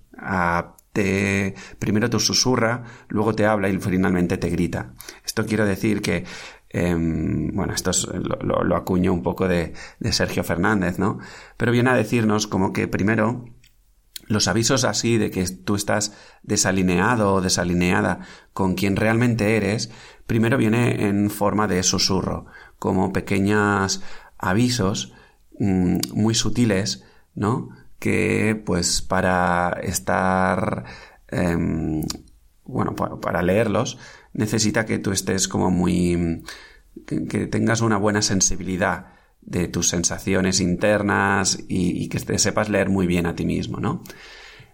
te, 0.95 1.55
primero 1.79 2.09
te 2.09 2.19
susurra, 2.21 2.85
luego 3.09 3.35
te 3.35 3.45
habla 3.45 3.69
y 3.69 3.79
finalmente 3.79 4.39
te 4.39 4.49
grita. 4.49 4.95
Esto 5.27 5.45
quiero 5.45 5.67
decir 5.67 6.01
que 6.01 6.25
em, 6.71 7.55
bueno, 7.55 7.75
esto 7.75 7.91
lo, 8.41 8.65
lo, 8.65 8.77
acuño 8.77 9.13
un 9.13 9.23
poco 9.23 9.47
de, 9.49 9.75
de, 9.99 10.13
Sergio 10.13 10.45
Fernández, 10.45 10.99
¿no? 10.99 11.19
Pero 11.57 11.73
viene 11.73 11.91
a 11.91 11.95
decirnos 11.95 12.47
como 12.47 12.73
que 12.73 12.89
primero 12.89 13.45
los 14.27 14.49
avisos 14.49 14.85
así 14.85 15.19
de 15.19 15.31
que 15.31 15.47
tú 15.49 15.75
estás 15.75 16.17
desalineado 16.43 17.35
o 17.35 17.41
desalineada 17.41 18.21
con 18.53 18.75
quien 18.75 18.97
realmente 18.97 19.57
eres, 19.57 19.91
primero 20.27 20.57
viene 20.57 21.09
en 21.09 21.29
forma 21.29 21.67
de 21.67 21.83
susurro, 21.83 22.47
como 22.79 23.13
pequeños 23.13 24.01
avisos 24.39 25.13
mm, 25.59 25.99
muy 26.15 26.35
sutiles, 26.35 27.05
¿no? 27.35 27.84
Que 28.05 28.63
pues 28.67 29.01
para 29.01 29.81
estar, 29.83 30.85
em, 31.29 32.03
bueno, 32.65 32.95
para, 32.95 33.41
leerlos, 33.41 33.97
necesita 34.35 34.85
que 34.85 34.99
tú 34.99 35.11
estés 35.11 35.49
como 35.49 35.71
muy, 35.71 36.43
que 37.07 37.47
tengas 37.47 37.81
una 37.81 37.97
buena 37.97 38.21
sensibilidad 38.21 39.07
de 39.41 39.69
tus 39.69 39.89
sensaciones 39.89 40.61
internas 40.61 41.59
y, 41.67 42.11
que 42.11 42.21
te 42.21 42.39
sepas 42.39 42.69
leer 42.69 42.91
muy 42.91 43.07
bien 43.07 43.25
a 43.25 43.35
ti 43.35 43.47
mismo, 43.47 43.81
¿no? 43.81 44.03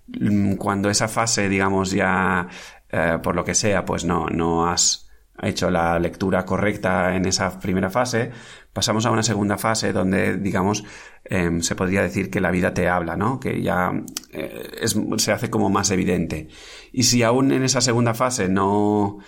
Mm, 0.09 0.55
cuando 0.55 0.91
esa 0.91 1.07
fase, 1.07 1.49
digamos, 1.49 1.93
ya, 1.93 2.49
eh, 2.91 3.19
por 3.23 3.37
lo 3.37 3.45
que 3.45 3.55
sea, 3.55 3.85
pues 3.85 4.05
no, 4.05 4.27
no 4.27 4.67
has 4.67 5.09
hecho 5.41 5.71
la 5.71 6.01
lectura 6.01 6.45
correcta 6.45 7.15
en 7.15 7.27
esa 7.27 7.61
primera 7.61 7.91
fase, 7.91 8.33
pasamos 8.73 9.07
a 9.07 9.11
una 9.11 9.23
segunda 9.23 9.59
fase 9.59 9.93
donde, 9.93 10.37
digamos, 10.37 10.85
em, 11.25 11.61
se 11.63 11.75
podría 11.75 12.03
decir 12.03 12.31
que 12.31 12.41
la 12.41 12.51
vida 12.51 12.73
te 12.75 12.89
habla, 12.89 13.17
¿no? 13.17 13.41
Que 13.41 13.63
ya 13.63 13.93
eh, 14.33 14.87
se 15.17 15.33
hace 15.33 15.51
como 15.51 15.71
más 15.71 15.91
evidente. 15.91 16.49
Y 16.93 17.05
si 17.05 17.23
aún 17.23 17.53
en 17.53 17.65
esa 17.65 17.81
segunda 17.81 18.15
fase 18.15 18.49
no, 18.49 19.19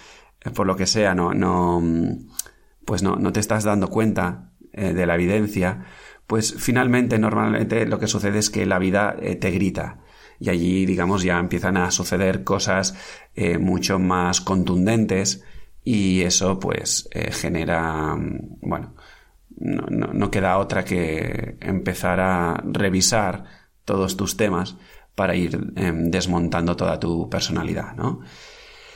por 0.54 0.66
lo 0.66 0.76
que 0.76 0.86
sea, 0.86 1.14
no, 1.14 1.34
no, 1.34 1.80
mm, 1.80 2.28
pues 2.84 3.02
no, 3.02 3.16
no 3.16 3.32
te 3.32 3.40
estás 3.40 3.64
dando 3.64 3.88
cuenta 3.88 4.52
eh, 4.72 4.92
de 4.92 5.06
la 5.06 5.14
evidencia, 5.14 5.84
pues 6.26 6.54
finalmente 6.58 7.18
normalmente 7.18 7.86
lo 7.86 7.98
que 7.98 8.06
sucede 8.06 8.38
es 8.38 8.50
que 8.50 8.66
la 8.66 8.78
vida 8.78 9.14
eh, 9.20 9.36
te 9.36 9.50
grita 9.50 9.98
y 10.40 10.48
allí 10.50 10.86
digamos 10.86 11.22
ya 11.22 11.38
empiezan 11.38 11.76
a 11.76 11.90
suceder 11.90 12.42
cosas 12.42 12.96
eh, 13.34 13.58
mucho 13.58 13.98
más 13.98 14.40
contundentes 14.40 15.44
y 15.84 16.22
eso 16.22 16.58
pues 16.58 17.08
genera 17.32 18.16
mm, 18.16 18.60
bueno 18.62 18.94
no, 19.58 19.86
no, 20.12 20.30
queda 20.30 20.58
otra 20.58 20.84
que 20.84 21.56
empezar 21.60 22.20
a 22.20 22.62
revisar 22.64 23.44
todos 23.84 24.16
tus 24.16 24.36
temas 24.36 24.76
para 25.14 25.34
ir 25.34 25.72
em, 25.76 26.10
desmontando 26.10 26.76
toda 26.76 26.98
tu 26.98 27.28
personalidad, 27.28 27.94
¿no? 27.94 28.20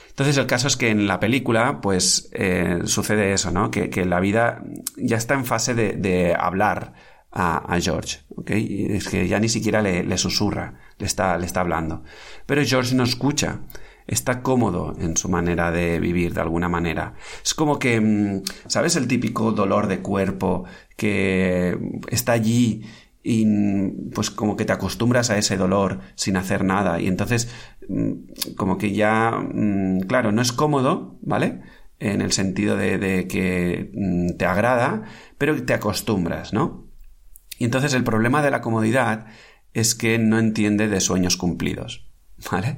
Entonces 0.09 0.37
el 0.37 0.47
caso 0.47 0.67
es 0.67 0.75
que 0.77 0.89
en 0.89 1.05
la 1.05 1.19
película, 1.19 1.79
pues 1.79 2.29
eh, 2.33 2.79
sucede 2.85 3.33
eso, 3.33 3.51
¿no? 3.51 3.69
Que, 3.69 4.03
la 4.03 4.19
vida 4.19 4.63
ya 4.95 5.15
está 5.15 5.35
en 5.35 5.45
fase 5.45 5.75
de, 5.75 6.35
hablar 6.35 6.93
a, 7.31 7.77
George, 7.79 8.21
¿ok? 8.35 8.49
es 8.49 9.09
que 9.09 9.27
ya 9.27 9.39
ni 9.39 9.47
siquiera 9.47 9.83
le, 9.83 10.17
susurra, 10.17 10.73
le 10.97 11.05
está, 11.05 11.37
le 11.37 11.45
está 11.45 11.59
hablando. 11.61 12.03
Pero 12.47 12.63
George 12.65 12.95
no 12.95 13.03
escucha 13.03 13.59
está 14.07 14.41
cómodo 14.41 14.95
en 14.99 15.17
su 15.17 15.29
manera 15.29 15.71
de 15.71 15.99
vivir 15.99 16.33
de 16.33 16.41
alguna 16.41 16.69
manera. 16.69 17.13
Es 17.43 17.53
como 17.53 17.77
que, 17.77 17.99
mm, 17.99 18.43
¿sabes? 18.67 18.95
El 18.95 19.07
típico 19.07 19.51
dolor 19.51 19.87
de 19.87 19.99
cuerpo 19.99 20.65
que 20.95 21.77
está 22.09 22.31
allí 22.31 22.83
y 23.23 23.45
pues 24.13 24.31
como 24.31 24.55
que 24.55 24.63
te 24.63 24.71
acostumbras 24.71 25.29
a 25.29 25.37
ese 25.37 25.57
dolor 25.57 25.99
sin 26.15 26.37
hacer 26.37 26.63
nada 26.63 27.01
y 27.01 27.07
entonces 27.07 27.49
mm, 27.89 28.53
como 28.55 28.77
que 28.77 28.93
ya, 28.93 29.31
mm, 29.31 30.01
claro, 30.01 30.31
no 30.31 30.41
es 30.41 30.53
cómodo, 30.53 31.17
¿vale? 31.21 31.61
En 31.99 32.21
el 32.21 32.31
sentido 32.31 32.77
de, 32.77 33.27
que 33.27 33.91
mm, 33.93 34.37
te 34.37 34.45
agrada, 34.45 35.03
pero 35.37 35.61
te 35.63 35.73
acostumbras, 35.73 36.53
¿no? 36.53 36.87
Y 37.59 37.65
entonces 37.65 37.93
el 37.93 38.03
problema 38.03 38.41
de 38.41 38.51
la 38.51 38.61
comodidad 38.61 39.25
es 39.73 39.95
que 39.95 40.19
no 40.19 40.39
entiende 40.39 40.87
de 40.87 41.01
sueños 41.01 41.35
cumplidos, 41.35 42.09
¿vale? 42.51 42.77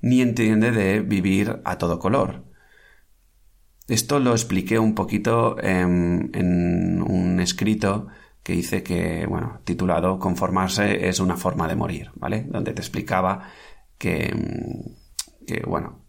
Ni 0.00 0.20
entiende 0.20 0.70
de 0.70 1.00
vivir 1.00 1.60
a 1.64 1.78
todo 1.78 1.98
color. 1.98 2.44
Esto 3.88 4.20
lo 4.20 4.32
expliqué 4.32 4.78
un 4.78 4.94
poquito 4.94 5.56
en 5.62 7.02
un 7.02 7.40
escrito 7.40 8.08
que 8.42 8.54
dice 8.54 8.82
que, 8.82 9.26
bueno, 9.26 9.60
titulado 9.64 10.18
Conformarse 10.18 11.08
es 11.08 11.20
una 11.20 11.36
forma 11.36 11.68
de 11.68 11.76
morir, 11.76 12.10
¿vale? 12.14 12.46
Donde 12.48 12.72
te 12.72 12.80
explicaba 12.80 13.50
que, 13.98 14.34
que 15.46 15.62
bueno, 15.66 16.06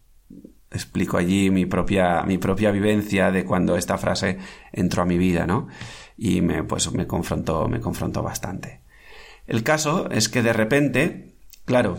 explico 0.70 1.18
allí 1.18 1.50
mi 1.50 1.66
propia, 1.66 2.22
mi 2.22 2.38
propia 2.38 2.70
vivencia 2.70 3.30
de 3.30 3.44
cuando 3.44 3.76
esta 3.76 3.98
frase 3.98 4.38
entró 4.72 5.02
a 5.02 5.06
mi 5.06 5.18
vida, 5.18 5.46
¿no? 5.46 5.68
Y 6.16 6.40
me, 6.40 6.62
pues 6.64 6.90
me 6.92 7.06
confrontó, 7.06 7.68
me 7.68 7.80
confrontó 7.80 8.22
bastante. 8.22 8.84
El 9.46 9.62
caso 9.62 10.08
es 10.10 10.28
que 10.28 10.42
de 10.42 10.52
repente, 10.52 11.34
claro, 11.64 11.98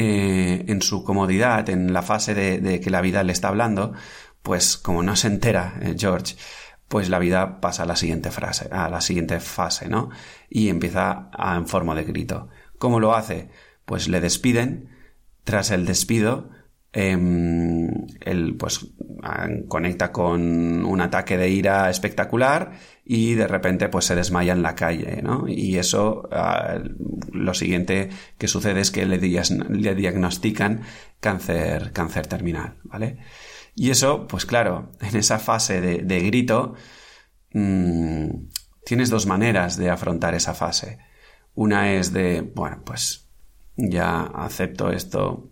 eh, 0.00 0.64
en 0.68 0.80
su 0.80 1.02
comodidad, 1.02 1.68
en 1.70 1.92
la 1.92 2.02
fase 2.02 2.32
de, 2.32 2.80
que 2.80 2.90
la 2.90 3.00
vida 3.00 3.24
le 3.24 3.32
está 3.32 3.48
hablando, 3.48 3.94
pues 4.42 4.76
como 4.76 5.02
no 5.02 5.16
se 5.16 5.26
entera 5.26 5.74
eh, 5.82 5.96
George 5.98 6.36
pues 6.86 7.08
la 7.08 7.18
vida 7.18 7.60
pasa 7.60 7.82
a 7.82 7.86
la 7.86 7.96
siguiente 7.96 8.30
frase, 8.30 8.68
a 8.70 8.88
la 8.88 9.00
siguiente 9.00 9.40
fase, 9.40 9.88
¿no? 9.88 10.10
Y 10.48 10.68
empieza 10.68 11.30
en 11.36 11.66
forma 11.66 11.94
de 11.94 12.04
grito. 12.04 12.48
¿Cómo 12.78 13.00
lo 13.00 13.14
hace? 13.14 13.50
Pues 13.84 14.08
le 14.08 14.20
despiden, 14.20 14.88
tras 15.44 15.70
el 15.70 15.84
despido, 15.84 16.48
em, 16.92 17.88
él 18.20 18.56
pues 18.58 18.86
conecta 19.68 20.12
con 20.12 20.84
un 20.84 21.00
ataque 21.00 21.36
de 21.36 21.50
ira 21.50 21.90
espectacular 21.90 22.72
y 23.04 23.34
de 23.34 23.46
repente 23.46 23.88
pues 23.88 24.04
se 24.04 24.14
desmaya 24.14 24.52
en 24.52 24.62
la 24.62 24.74
calle, 24.74 25.20
¿no? 25.22 25.46
Y 25.48 25.76
eso, 25.76 26.28
ah, 26.30 26.78
lo 27.32 27.54
siguiente 27.54 28.10
que 28.38 28.48
sucede 28.48 28.80
es 28.80 28.90
que 28.90 29.06
le, 29.06 29.18
le 29.18 29.94
diagnostican 29.94 30.82
cáncer, 31.20 31.92
cáncer 31.92 32.26
terminal, 32.26 32.76
¿vale? 32.84 33.18
Y 33.78 33.90
eso, 33.90 34.26
pues 34.26 34.44
claro, 34.44 34.90
en 35.00 35.16
esa 35.16 35.38
fase 35.38 35.80
de, 35.80 36.20
grito, 36.20 36.74
mm, 37.52 38.28
tienes 38.84 39.08
dos 39.08 39.26
maneras 39.26 39.76
de 39.76 39.88
afrontar 39.88 40.34
esa 40.34 40.52
fase. 40.52 40.98
Una 41.54 41.92
es 41.92 42.12
de, 42.12 42.40
bueno, 42.40 42.82
pues 42.84 43.28
ya 43.76 44.22
acepto 44.22 44.90
esto. 44.90 45.50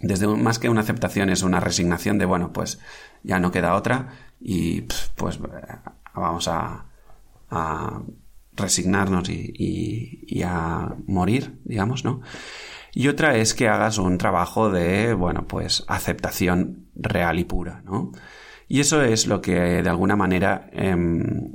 Desde 0.00 0.28
más 0.28 0.58
que 0.58 0.68
una 0.68 0.82
aceptación 0.82 1.28
es 1.30 1.42
una 1.42 1.60
resignación 1.60 2.18
de, 2.18 2.24
bueno, 2.24 2.52
pues 2.52 2.78
ya 3.22 3.38
no 3.40 3.50
queda 3.50 3.74
otra 3.74 4.08
y 4.40 4.82
pues 5.16 5.38
vamos 6.14 6.48
a, 6.48 6.84
resignarnos 8.54 9.28
y, 9.28 10.42
a 10.44 10.94
morir, 11.06 11.60
digamos, 11.64 12.04
¿no? 12.04 12.20
Y 12.92 13.08
otra 13.08 13.36
es 13.36 13.54
que 13.54 13.68
hagas 13.68 13.98
un 13.98 14.18
trabajo 14.18 14.70
de, 14.70 15.14
bueno, 15.14 15.46
pues 15.46 15.84
aceptación 15.88 16.88
real 16.94 17.38
y 17.38 17.44
pura, 17.44 17.82
¿no? 17.84 18.12
Y 18.66 18.80
eso 18.80 19.02
es 19.02 19.26
lo 19.26 19.40
que 19.40 19.82
de 19.82 19.88
alguna 19.88 20.16
manera 20.16 20.68
em, 20.72 21.54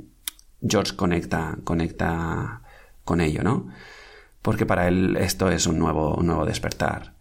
George 0.62 0.96
conecta, 0.96 1.58
conecta 1.64 2.62
con 3.04 3.20
ello, 3.20 3.42
¿no? 3.42 3.68
Porque 4.42 4.66
para 4.66 4.88
él 4.88 5.16
esto 5.18 5.50
es 5.50 5.66
un 5.66 5.78
nuevo, 5.78 6.20
nuevo 6.22 6.44
despertar. 6.44 7.14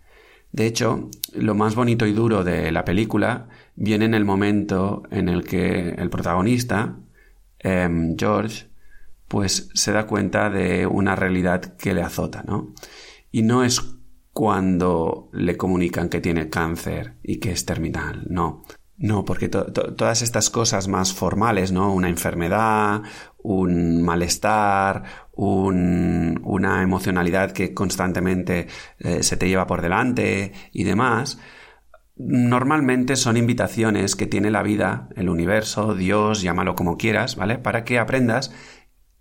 De 0.53 0.67
hecho, 0.67 1.10
lo 1.33 1.55
más 1.55 1.74
bonito 1.74 2.05
y 2.05 2.13
duro 2.13 2.43
de 2.43 2.72
la 2.72 2.86
película 2.86 3.50
viene 3.75 4.05
en 4.05 4.13
el 4.13 4.24
momento 4.24 5.01
en 5.10 5.27
el 5.27 5.43
que 5.43 5.89
el 5.89 6.12
protagonista, 6.12 6.95
em, 7.57 8.15
George, 8.15 8.67
pues 9.27 9.69
se 9.74 9.91
da 9.91 10.05
cuenta 10.05 10.51
de 10.51 10.86
una 10.86 11.15
realidad 11.15 11.75
que 11.75 11.95
le 11.95 12.03
azota, 12.03 12.43
¿no? 12.48 12.75
Y 13.31 13.41
no 13.41 13.63
es 13.63 13.81
cuando 14.31 15.29
le 15.33 15.57
comunican 15.57 16.07
que 16.07 16.22
tiene 16.22 16.50
cáncer 16.50 17.15
y 17.24 17.39
que 17.39 17.51
es 17.51 17.65
terminal, 17.65 18.27
no. 18.29 18.63
No, 18.97 19.25
porque 19.25 19.50
todas 19.50 20.21
estas 20.21 20.50
cosas 20.50 20.88
más 20.88 21.13
formales, 21.13 21.71
¿no? 21.71 21.93
Una 21.93 22.09
enfermedad, 22.09 23.01
un 23.39 24.03
malestar, 24.03 25.03
una 25.33 26.83
emocionalidad 26.83 27.51
que 27.51 27.73
constantemente 27.73 28.67
eh, 29.00 29.23
se 29.23 29.35
te 29.35 29.47
lleva 29.47 29.65
por 29.65 29.81
delante 29.81 30.53
y 30.71 30.83
demás, 30.83 31.39
normalmente 32.15 33.15
son 33.15 33.38
invitaciones 33.38 34.15
que 34.15 34.27
tiene 34.27 34.51
la 34.51 34.63
vida, 34.63 35.09
el 35.15 35.29
universo, 35.29 35.95
Dios, 35.95 36.41
llámalo 36.41 36.75
como 36.75 36.97
quieras, 36.97 37.35
¿vale? 37.35 37.57
Para 37.57 37.83
que 37.83 37.97
aprendas 37.97 38.53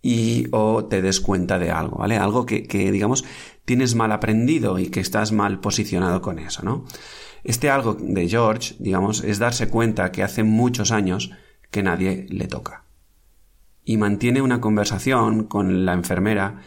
y 0.02 0.48
o 0.50 0.84
te 0.84 1.00
des 1.00 1.20
cuenta 1.20 1.58
de 1.58 1.70
algo, 1.70 1.98
¿vale? 1.98 2.18
Algo 2.18 2.44
que, 2.44 2.64
que, 2.64 2.92
digamos, 2.92 3.24
tienes 3.64 3.94
mal 3.94 4.12
aprendido 4.12 4.78
y 4.78 4.88
que 4.88 5.00
estás 5.00 5.32
mal 5.32 5.60
posicionado 5.60 6.20
con 6.20 6.38
eso, 6.38 6.62
¿no? 6.62 6.84
Este 7.44 7.70
algo 7.70 7.94
de 7.94 8.28
George, 8.28 8.76
digamos, 8.78 9.24
es 9.24 9.38
darse 9.38 9.68
cuenta 9.68 10.12
que 10.12 10.22
hace 10.22 10.42
muchos 10.42 10.92
años 10.92 11.32
que 11.70 11.82
nadie 11.82 12.26
le 12.28 12.46
toca. 12.46 12.84
Y 13.84 13.96
mantiene 13.96 14.42
una 14.42 14.60
conversación 14.60 15.44
con 15.44 15.84
la 15.84 15.92
enfermera, 15.92 16.62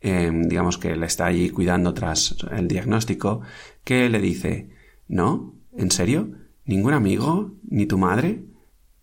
eh, 0.00 0.30
digamos 0.32 0.78
que 0.78 0.96
le 0.96 1.06
está 1.06 1.26
allí 1.26 1.50
cuidando 1.50 1.94
tras 1.94 2.36
el 2.50 2.66
diagnóstico, 2.66 3.42
que 3.84 4.08
le 4.08 4.20
dice, 4.20 4.70
¿no? 5.06 5.54
¿En 5.76 5.90
serio? 5.90 6.32
¿Ningún 6.64 6.94
amigo? 6.94 7.54
¿Ni 7.68 7.86
tu 7.86 7.98
madre? 7.98 8.44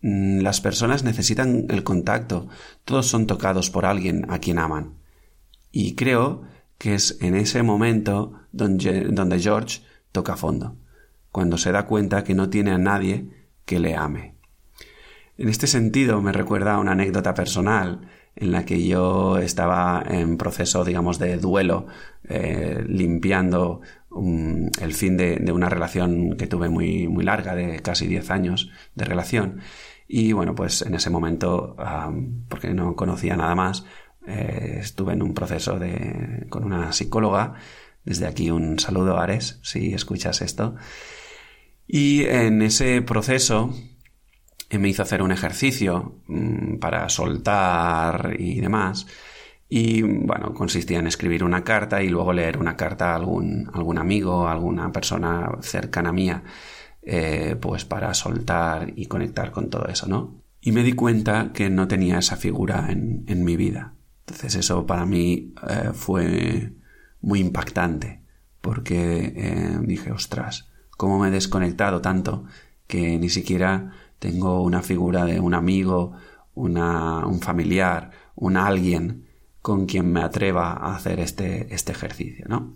Mm, 0.02 0.40
las 0.40 0.60
personas 0.60 1.02
necesitan 1.02 1.66
el 1.70 1.82
contacto, 1.82 2.48
todos 2.84 3.06
son 3.06 3.26
tocados 3.26 3.70
por 3.70 3.86
alguien 3.86 4.26
a 4.28 4.38
quien 4.38 4.58
aman. 4.58 4.98
Y 5.72 5.94
creo 5.94 6.42
que 6.76 6.94
es 6.94 7.16
en 7.22 7.34
ese 7.34 7.62
momento 7.62 8.34
donde 8.52 9.40
George 9.40 9.80
toca 10.12 10.36
fondo, 10.36 10.76
cuando 11.34 11.58
se 11.58 11.72
da 11.72 11.84
cuenta 11.86 12.22
que 12.22 12.36
no 12.36 12.48
tiene 12.48 12.70
a 12.70 12.78
nadie 12.78 13.26
que 13.64 13.80
le 13.80 13.96
ame. 13.96 14.36
En 15.36 15.48
este 15.48 15.66
sentido 15.66 16.22
me 16.22 16.30
recuerda 16.30 16.78
una 16.78 16.92
anécdota 16.92 17.34
personal 17.34 18.02
en 18.36 18.52
la 18.52 18.64
que 18.64 18.86
yo 18.86 19.38
estaba 19.38 20.00
en 20.06 20.36
proceso, 20.36 20.84
digamos, 20.84 21.18
de 21.18 21.38
duelo, 21.38 21.88
eh, 22.22 22.84
limpiando 22.86 23.80
el 24.80 24.94
fin 24.94 25.16
de, 25.16 25.38
de, 25.38 25.50
una 25.50 25.68
relación 25.68 26.36
que 26.36 26.46
tuve 26.46 26.68
muy, 26.68 27.08
muy 27.08 27.24
larga, 27.24 27.56
de 27.56 27.80
casi 27.80 28.06
10 28.06 28.30
años 28.30 28.70
de 28.94 29.04
relación. 29.04 29.58
Y 30.06 30.32
bueno, 30.34 30.54
pues 30.54 30.82
en 30.82 30.94
ese 30.94 31.10
momento, 31.10 31.74
porque 32.48 32.74
no 32.74 32.94
conocía 32.94 33.36
nada 33.36 33.56
más, 33.56 33.84
eh, 34.24 34.76
estuve 34.78 35.14
en 35.14 35.22
un 35.22 35.34
proceso 35.34 35.80
de, 35.80 36.46
con 36.48 36.62
una 36.62 36.92
psicóloga. 36.92 37.54
Desde 38.04 38.28
aquí 38.28 38.52
un 38.52 38.78
saludo, 38.78 39.18
Ares, 39.18 39.58
si 39.62 39.94
escuchas 39.94 40.42
esto. 40.42 40.76
Y 41.86 42.24
en 42.24 42.62
ese 42.62 43.02
proceso 43.02 43.74
eh, 44.70 44.78
me 44.78 44.88
hizo 44.88 45.02
hacer 45.02 45.22
un 45.22 45.32
ejercicio 45.32 46.20
mm, 46.26 46.76
para 46.78 47.08
soltar 47.08 48.36
y 48.38 48.60
demás. 48.60 49.06
Y 49.68 50.02
bueno, 50.02 50.54
consistía 50.54 50.98
en 50.98 51.06
escribir 51.06 51.42
una 51.44 51.64
carta 51.64 52.02
y 52.02 52.08
luego 52.08 52.32
leer 52.32 52.58
una 52.58 52.76
carta 52.76 53.12
a 53.12 53.16
algún, 53.16 53.70
algún 53.72 53.98
amigo, 53.98 54.48
alguna 54.48 54.92
persona 54.92 55.50
cercana 55.60 56.12
mía. 56.12 56.42
Eh, 57.06 57.56
pues 57.60 57.84
para 57.84 58.14
soltar 58.14 58.92
y 58.96 59.06
conectar 59.06 59.50
con 59.50 59.68
todo 59.68 59.86
eso, 59.88 60.06
¿no? 60.06 60.42
Y 60.62 60.72
me 60.72 60.82
di 60.82 60.94
cuenta 60.94 61.50
que 61.52 61.68
no 61.68 61.86
tenía 61.86 62.18
esa 62.18 62.36
figura 62.36 62.86
en, 62.90 63.24
en 63.28 63.44
mi 63.44 63.56
vida. 63.56 63.94
Entonces 64.26 64.54
eso 64.54 64.86
para 64.86 65.04
mí 65.04 65.52
eh, 65.68 65.90
fue 65.92 66.72
muy 67.20 67.40
impactante, 67.40 68.22
porque 68.62 69.34
eh, 69.36 69.78
dije, 69.82 70.12
ostras, 70.12 70.70
¿cómo 70.96 71.18
me 71.18 71.28
he 71.28 71.30
desconectado 71.30 72.00
tanto 72.00 72.44
que 72.86 73.18
ni 73.18 73.28
siquiera 73.28 73.92
tengo 74.18 74.62
una 74.62 74.82
figura 74.82 75.24
de 75.24 75.40
un 75.40 75.54
amigo, 75.54 76.12
una, 76.54 77.26
un 77.26 77.40
familiar, 77.40 78.10
un 78.36 78.56
alguien 78.56 79.28
con 79.60 79.86
quien 79.86 80.12
me 80.12 80.22
atreva 80.22 80.72
a 80.72 80.94
hacer 80.94 81.20
este, 81.20 81.74
este 81.74 81.92
ejercicio, 81.92 82.46
¿no? 82.48 82.72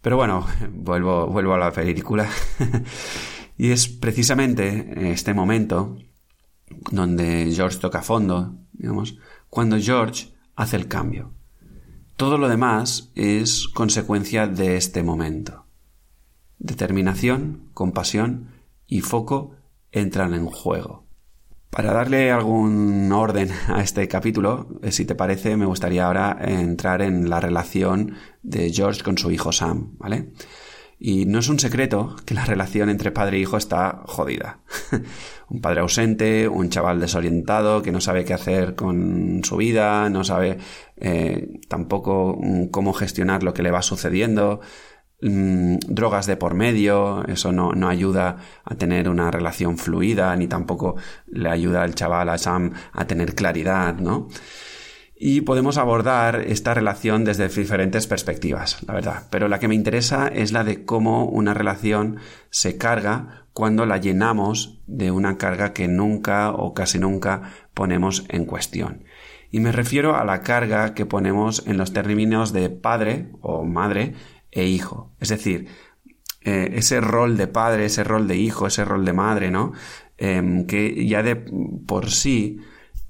Pero 0.00 0.16
bueno, 0.16 0.46
vuelvo, 0.72 1.26
vuelvo 1.26 1.54
a 1.54 1.58
la 1.58 1.72
película. 1.72 2.28
y 3.58 3.70
es 3.70 3.88
precisamente 3.88 5.10
este 5.12 5.34
momento 5.34 5.96
donde 6.90 7.50
George 7.54 7.78
toca 7.78 8.02
fondo, 8.02 8.54
digamos, 8.72 9.18
cuando 9.48 9.78
George 9.78 10.34
hace 10.56 10.76
el 10.76 10.88
cambio. 10.88 11.32
Todo 12.16 12.38
lo 12.38 12.48
demás 12.48 13.10
es 13.14 13.68
consecuencia 13.68 14.46
de 14.46 14.76
este 14.76 15.02
momento. 15.02 15.63
Determinación, 16.64 17.68
compasión 17.74 18.48
y 18.86 19.02
foco 19.02 19.50
entran 19.92 20.32
en 20.32 20.46
juego. 20.46 21.04
Para 21.68 21.92
darle 21.92 22.32
algún 22.32 23.12
orden 23.12 23.50
a 23.68 23.82
este 23.82 24.08
capítulo, 24.08 24.68
eh, 24.82 24.90
si 24.90 25.04
te 25.04 25.14
parece, 25.14 25.58
me 25.58 25.66
gustaría 25.66 26.06
ahora 26.06 26.38
entrar 26.40 27.02
en 27.02 27.28
la 27.28 27.38
relación 27.38 28.14
de 28.42 28.72
George 28.72 29.02
con 29.02 29.18
su 29.18 29.30
hijo 29.30 29.52
Sam, 29.52 29.98
¿vale? 29.98 30.32
Y 30.98 31.26
no 31.26 31.40
es 31.40 31.50
un 31.50 31.58
secreto 31.58 32.16
que 32.24 32.32
la 32.32 32.46
relación 32.46 32.88
entre 32.88 33.10
padre 33.10 33.36
e 33.36 33.40
hijo 33.40 33.58
está 33.58 34.00
jodida. 34.06 34.60
un 35.50 35.60
padre 35.60 35.80
ausente, 35.80 36.48
un 36.48 36.70
chaval 36.70 36.98
desorientado 36.98 37.82
que 37.82 37.92
no 37.92 38.00
sabe 38.00 38.24
qué 38.24 38.32
hacer 38.32 38.74
con 38.74 39.42
su 39.44 39.58
vida, 39.58 40.08
no 40.08 40.24
sabe 40.24 40.56
eh, 40.96 41.60
tampoco 41.68 42.38
mm, 42.40 42.68
cómo 42.68 42.94
gestionar 42.94 43.42
lo 43.42 43.52
que 43.52 43.62
le 43.62 43.70
va 43.70 43.82
sucediendo, 43.82 44.60
Mm, 45.26 45.78
drogas 45.88 46.26
de 46.26 46.36
por 46.36 46.52
medio, 46.52 47.26
eso 47.28 47.50
no, 47.50 47.72
no, 47.72 47.88
ayuda 47.88 48.36
a 48.62 48.74
tener 48.74 49.08
una 49.08 49.30
relación 49.30 49.78
fluida, 49.78 50.36
ni 50.36 50.48
tampoco 50.48 50.96
le 51.28 51.48
ayuda 51.48 51.82
al 51.82 51.94
chaval, 51.94 52.28
a 52.28 52.36
Sam, 52.36 52.72
a 52.92 53.06
tener 53.06 53.34
claridad, 53.34 53.94
¿no? 53.94 54.28
Y 55.16 55.40
podemos 55.40 55.78
abordar 55.78 56.42
esta 56.46 56.74
relación 56.74 57.24
desde 57.24 57.48
diferentes 57.48 58.06
perspectivas, 58.06 58.82
la 58.86 58.92
verdad. 58.92 59.22
Pero 59.30 59.48
la 59.48 59.58
que 59.58 59.68
me 59.68 59.74
interesa 59.74 60.28
es 60.28 60.52
la 60.52 60.62
de 60.62 60.84
cómo 60.84 61.24
una 61.24 61.54
relación 61.54 62.18
se 62.50 62.76
carga 62.76 63.46
cuando 63.54 63.86
la 63.86 63.96
llenamos 63.96 64.82
de 64.86 65.10
una 65.10 65.38
carga 65.38 65.72
que 65.72 65.88
nunca 65.88 66.52
o 66.52 66.74
casi 66.74 66.98
nunca 66.98 67.50
ponemos 67.72 68.26
en 68.28 68.44
cuestión. 68.44 69.04
Y 69.50 69.60
me 69.60 69.72
refiero 69.72 70.16
a 70.16 70.24
la 70.24 70.42
carga 70.42 70.94
que 70.94 71.06
ponemos 71.06 71.64
en 71.66 71.76
los 71.76 71.92
términos 71.92 72.52
de 72.52 72.70
padre 72.70 73.30
o 73.40 73.64
madre 73.64 74.14
e 74.54 74.66
hijo. 74.66 75.12
Es 75.20 75.28
decir, 75.28 75.66
eh, 76.40 76.70
ese 76.76 77.00
rol 77.00 77.36
de 77.36 77.48
padre, 77.48 77.86
ese 77.86 78.04
rol 78.04 78.28
de 78.28 78.36
hijo, 78.36 78.66
ese 78.66 78.84
rol 78.84 79.04
de 79.04 79.12
madre, 79.12 79.50
¿no? 79.50 79.72
Em, 80.16 80.66
que 80.66 81.06
ya 81.06 81.22
de 81.22 81.36
por 81.36 82.10
sí, 82.10 82.60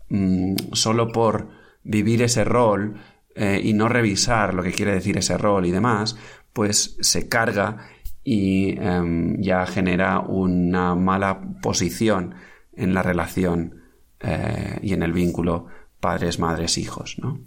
mm, 0.08 0.54
solo 0.72 1.12
por 1.12 1.48
vivir 1.82 2.22
ese 2.22 2.44
rol 2.44 2.94
eh, 3.34 3.60
y 3.62 3.74
no 3.74 3.88
revisar 3.88 4.54
lo 4.54 4.62
que 4.62 4.72
quiere 4.72 4.92
decir 4.94 5.18
ese 5.18 5.36
rol 5.36 5.66
y 5.66 5.70
demás, 5.70 6.16
pues 6.52 6.96
se 7.00 7.28
carga 7.28 7.88
y 8.22 8.78
em, 8.78 9.40
ya 9.42 9.66
genera 9.66 10.20
una 10.20 10.94
mala 10.94 11.40
posición 11.60 12.34
en 12.72 12.94
la 12.94 13.02
relación 13.02 13.82
eh, 14.20 14.78
y 14.82 14.94
en 14.94 15.02
el 15.02 15.12
vínculo 15.12 15.66
padres, 16.00 16.38
madres, 16.38 16.78
hijos, 16.78 17.16
¿no? 17.18 17.40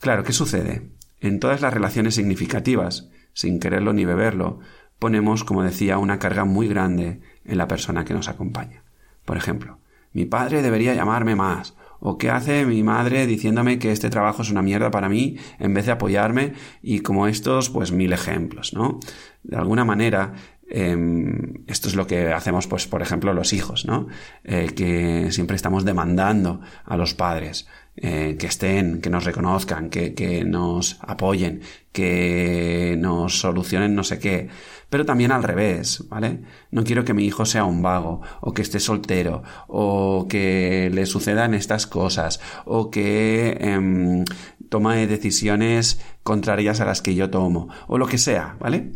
Claro, 0.00 0.24
¿qué 0.24 0.32
sucede? 0.32 0.90
En 1.20 1.38
todas 1.38 1.60
las 1.60 1.74
relaciones 1.74 2.14
significativas, 2.14 3.10
sin 3.32 3.60
quererlo 3.60 3.92
ni 3.92 4.04
beberlo, 4.04 4.58
ponemos, 4.98 5.44
como 5.44 5.62
decía, 5.62 5.98
una 5.98 6.18
carga 6.18 6.44
muy 6.44 6.68
grande 6.68 7.20
en 7.44 7.58
la 7.58 7.68
persona 7.68 8.04
que 8.04 8.14
nos 8.14 8.28
acompaña. 8.28 8.84
Por 9.24 9.36
ejemplo, 9.36 9.78
mi 10.12 10.24
padre 10.24 10.62
debería 10.62 10.94
llamarme 10.94 11.36
más, 11.36 11.74
o 12.00 12.18
qué 12.18 12.30
hace 12.30 12.64
mi 12.64 12.82
madre 12.82 13.26
diciéndome 13.26 13.78
que 13.78 13.92
este 13.92 14.10
trabajo 14.10 14.42
es 14.42 14.50
una 14.50 14.62
mierda 14.62 14.90
para 14.90 15.08
mí 15.08 15.36
en 15.58 15.74
vez 15.74 15.86
de 15.86 15.92
apoyarme 15.92 16.54
y 16.82 17.00
como 17.00 17.26
estos, 17.26 17.70
pues 17.70 17.92
mil 17.92 18.12
ejemplos, 18.12 18.72
¿no? 18.72 18.98
De 19.42 19.56
alguna 19.56 19.84
manera, 19.84 20.32
em, 20.70 21.64
esto 21.66 21.88
es 21.88 21.94
lo 21.94 22.06
que 22.06 22.32
hacemos, 22.32 22.66
pues, 22.66 22.86
por 22.86 23.02
ejemplo, 23.02 23.32
los 23.34 23.52
hijos, 23.52 23.84
¿no? 23.84 24.06
Eh, 24.44 24.70
que 24.74 25.30
siempre 25.32 25.56
estamos 25.56 25.84
demandando 25.84 26.60
a 26.84 26.96
los 26.96 27.14
padres. 27.14 27.66
Eh, 27.96 28.36
que 28.38 28.46
estén, 28.46 29.02
que 29.02 29.10
nos 29.10 29.24
reconozcan, 29.24 29.90
que, 29.90 30.14
que 30.14 30.42
nos 30.44 30.98
apoyen, 31.02 31.60
que 31.92 32.96
nos 32.98 33.40
solucionen 33.40 33.94
no 33.94 34.04
sé 34.04 34.18
qué. 34.18 34.48
Pero 34.88 35.04
también 35.04 35.32
al 35.32 35.42
revés, 35.42 36.04
¿vale? 36.08 36.40
No 36.70 36.82
quiero 36.84 37.04
que 37.04 37.14
mi 37.14 37.24
hijo 37.26 37.44
sea 37.44 37.64
un 37.64 37.82
vago, 37.82 38.22
o 38.40 38.54
que 38.54 38.62
esté 38.62 38.80
soltero, 38.80 39.42
o 39.68 40.26
que 40.30 40.90
le 40.94 41.04
sucedan 41.04 41.52
estas 41.52 41.86
cosas, 41.86 42.40
o 42.64 42.90
que 42.90 43.58
eh, 43.60 44.24
tome 44.70 45.06
decisiones 45.06 46.00
contrarias 46.22 46.80
a 46.80 46.86
las 46.86 47.02
que 47.02 47.14
yo 47.14 47.28
tomo, 47.28 47.68
o 47.86 47.98
lo 47.98 48.06
que 48.06 48.18
sea, 48.18 48.56
¿vale? 48.60 48.92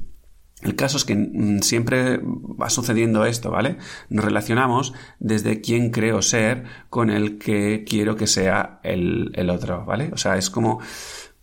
El 0.64 0.74
caso 0.76 0.96
es 0.96 1.04
que 1.04 1.14
mm, 1.14 1.60
siempre 1.60 2.20
va 2.22 2.70
sucediendo 2.70 3.24
esto, 3.26 3.50
¿vale? 3.50 3.76
Nos 4.08 4.24
relacionamos 4.24 4.94
desde 5.20 5.60
quién 5.60 5.90
creo 5.90 6.22
ser 6.22 6.64
con 6.90 7.10
el 7.10 7.38
que 7.38 7.84
quiero 7.88 8.16
que 8.16 8.26
sea 8.26 8.80
el, 8.82 9.30
el 9.34 9.50
otro, 9.50 9.84
¿vale? 9.84 10.10
O 10.12 10.16
sea, 10.16 10.36
es 10.36 10.50
como... 10.50 10.80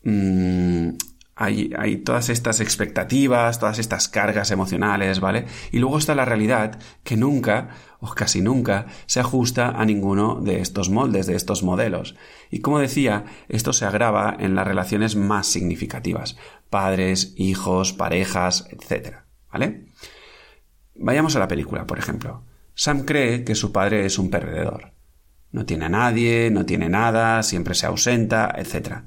Mmm, 0.04 0.90
hay, 1.44 1.98
todas 1.98 2.30
estas 2.30 2.60
expectativas, 2.60 3.60
todas 3.60 3.80
estas 3.80 4.08
cargas 4.08 4.52
emocionales, 4.52 5.20
¿vale? 5.20 5.46
Y 5.72 5.80
luego 5.80 5.98
está 5.98 6.14
la 6.14 6.26
realidad 6.26 6.80
que 7.04 7.18
nunca, 7.18 7.70
o 8.00 8.10
casi 8.10 8.42
nunca, 8.42 8.86
se 9.08 9.20
ajusta 9.20 9.70
a 9.70 9.86
ninguno 9.86 10.36
de 10.36 10.62
estos 10.62 10.90
moldes, 10.90 11.26
de 11.26 11.36
estos 11.36 11.64
modelos. 11.64 12.16
Y 12.52 12.60
como 12.60 12.80
decía, 12.80 13.26
esto 13.50 13.74
se 13.74 13.86
agrava 13.86 14.36
en 14.40 14.54
las 14.54 14.68
relaciones 14.68 15.16
más 15.16 15.48
significativas, 15.48 16.38
padres, 16.70 17.34
hijos, 17.38 17.92
parejas, 17.92 18.68
etc. 18.70 19.16
¿Vale? 19.52 19.88
Vayamos 20.96 21.36
a 21.36 21.40
la 21.40 21.48
película, 21.48 21.88
por 21.88 21.98
ejemplo. 21.98 22.44
Sam 22.76 23.06
cree 23.06 23.44
que 23.44 23.56
su 23.56 23.72
padre 23.72 24.06
es 24.06 24.20
un 24.20 24.30
perdedor. 24.30 24.94
No 25.52 25.66
tiene 25.66 25.86
a 25.86 25.90
nadie, 25.90 26.50
no 26.52 26.66
tiene 26.66 26.90
nada, 26.90 27.44
siempre 27.44 27.76
se 27.76 27.86
ausenta, 27.86 28.54
etc. 28.58 29.04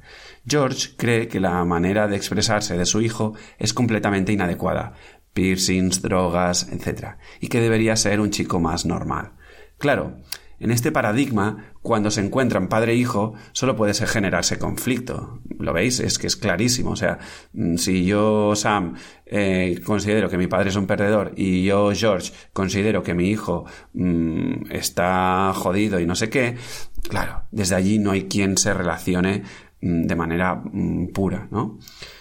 George 0.46 0.90
cree 0.96 1.28
que 1.28 1.40
la 1.40 1.64
manera 1.64 2.07
de 2.07 2.16
expresarse 2.16 2.76
de 2.76 2.85
su 2.85 3.00
hijo 3.00 3.35
es 3.59 3.72
completamente 3.72 4.33
inadecuada, 4.33 4.92
piercings, 5.33 6.02
drogas, 6.02 6.68
etc. 6.70 7.16
y 7.40 7.48
que 7.48 7.61
debería 7.61 7.96
ser 7.96 8.20
un 8.20 8.30
chico 8.30 8.61
más 8.61 8.85
normal. 8.85 9.33
Claro, 9.78 10.18
en 10.64 10.70
este 10.70 10.90
paradigma, 10.90 11.74
cuando 11.83 12.11
se 12.11 12.22
encuentran 12.22 12.68
padre 12.68 12.92
e 12.92 12.96
hijo, 12.96 13.35
solo 13.53 13.77
puede 13.77 13.92
generarse 13.92 14.59
conflicto. 14.59 15.40
¿Lo 15.59 15.74
veis? 15.74 16.00
Es 16.00 16.18
que 16.18 16.27
es 16.27 16.37
clarísimo. 16.37 16.92
O 16.92 16.96
sea, 16.96 17.18
mm, 17.53 17.77
si 17.77 18.07
yo, 18.07 18.57
Sam, 18.57 18.94
eh, 19.27 19.79
considero 19.85 20.31
que 20.31 20.38
mi 20.38 20.46
padre 20.46 20.70
es 20.70 20.77
un 20.77 20.87
perdedor 20.87 21.35
y 21.37 21.64
yo, 21.64 21.92
George, 21.92 22.33
considero 22.55 23.03
que 23.03 23.12
mi 23.12 23.29
hijo 23.29 23.66
mm, 23.92 24.70
está 24.70 25.53
jodido 25.55 26.00
y 26.00 26.07
no 26.07 26.14
sé 26.14 26.31
qué, 26.31 26.57
claro, 27.11 27.42
desde 27.50 27.74
allí 27.74 27.98
no 27.98 28.12
hay 28.12 28.22
quien 28.22 28.57
se 28.57 28.72
relacione 28.72 29.42
mm, 29.83 30.07
de 30.07 30.16
manera 30.16 30.62
pura, 31.12 31.46
¿no? 31.50 31.62
O 31.62 31.79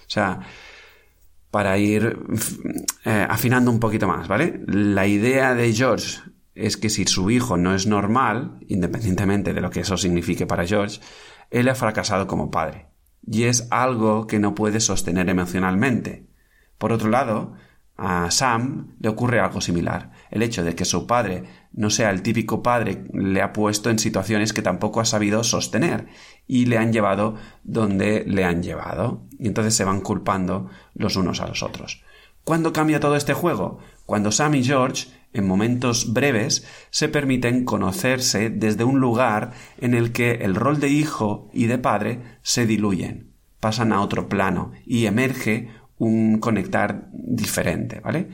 sea, 0.08 0.42
para 1.50 1.78
ir 1.78 2.20
eh, 3.06 3.26
afinando 3.30 3.72
un 3.72 3.80
poquito 3.80 4.06
más, 4.06 4.28
¿vale? 4.28 4.60
La 4.68 5.08
idea 5.08 5.56
de 5.56 5.72
George 5.72 6.33
es 6.56 6.78
que 6.78 6.90
si 6.90 7.06
su 7.06 7.32
hijo 7.32 7.58
no 7.58 7.74
es 7.74 7.88
normal, 7.88 8.60
independientemente 8.68 9.54
de 9.54 9.62
lo 9.62 9.70
que 9.70 9.82
eso 9.82 9.98
signifique 9.98 10.46
para 10.46 10.66
George, 10.66 11.00
él 11.50 11.70
ha 11.70 11.76
fracasado 11.76 12.28
como 12.28 12.52
padre. 12.52 12.88
Y 13.26 13.44
es 13.44 13.68
algo 13.72 14.28
que 14.28 14.40
no 14.40 14.54
puede 14.54 14.80
sostener 14.80 15.30
emocionalmente. 15.30 16.28
Por 16.78 16.92
otro 16.92 17.10
lado, 17.10 17.54
a 17.96 18.32
Sam 18.32 18.96
le 19.00 19.10
ocurre 19.10 19.40
algo 19.40 19.62
similar. 19.62 20.12
El 20.32 20.42
hecho 20.42 20.64
de 20.64 20.76
que 20.76 20.86
su 20.86 21.06
padre 21.06 21.44
no 21.72 21.90
sea 21.90 22.10
el 22.10 22.22
típico 22.22 22.64
padre 22.64 23.06
le 23.14 23.42
ha 23.42 23.54
puesto 23.54 23.90
en 23.90 24.00
situaciones 24.00 24.52
que 24.52 24.62
tampoco 24.62 25.00
ha 25.00 25.06
sabido 25.06 25.44
sostener 25.44 26.08
y 26.48 26.66
le 26.66 26.78
han 26.78 26.92
llevado 26.92 27.36
donde 27.64 28.24
le 28.26 28.44
han 28.44 28.64
llevado. 28.64 29.24
Y 29.40 29.48
entonces 29.48 29.76
se 29.76 29.86
van 29.86 30.02
culpando 30.02 30.70
los 30.94 31.16
unos 31.16 31.40
a 31.40 31.48
los 31.48 31.64
otros. 31.64 32.04
¿Cuándo 32.44 32.74
cambia 32.74 33.00
todo 33.00 33.16
este 33.16 33.34
juego? 33.34 33.80
Cuando 34.06 34.32
Sam 34.32 34.56
y 34.56 34.64
George 34.64 35.08
en 35.34 35.48
momentos 35.48 36.14
breves, 36.14 36.66
se 36.90 37.10
permiten 37.10 37.66
conocerse 37.66 38.50
desde 38.50 38.84
un 38.84 39.00
lugar 39.00 39.52
en 39.80 39.94
el 39.94 40.12
que 40.12 40.32
el 40.36 40.56
rol 40.56 40.80
de 40.80 40.90
hijo 40.90 41.50
y 41.54 41.66
de 41.66 41.78
padre 41.78 42.22
se 42.42 42.66
diluyen, 42.66 43.32
pasan 43.60 43.92
a 43.92 44.02
otro 44.02 44.30
plano 44.30 44.72
y 44.86 45.06
emerge 45.06 45.70
un 45.98 46.40
conectar 46.40 47.10
diferente, 47.12 48.00
¿vale? 48.00 48.30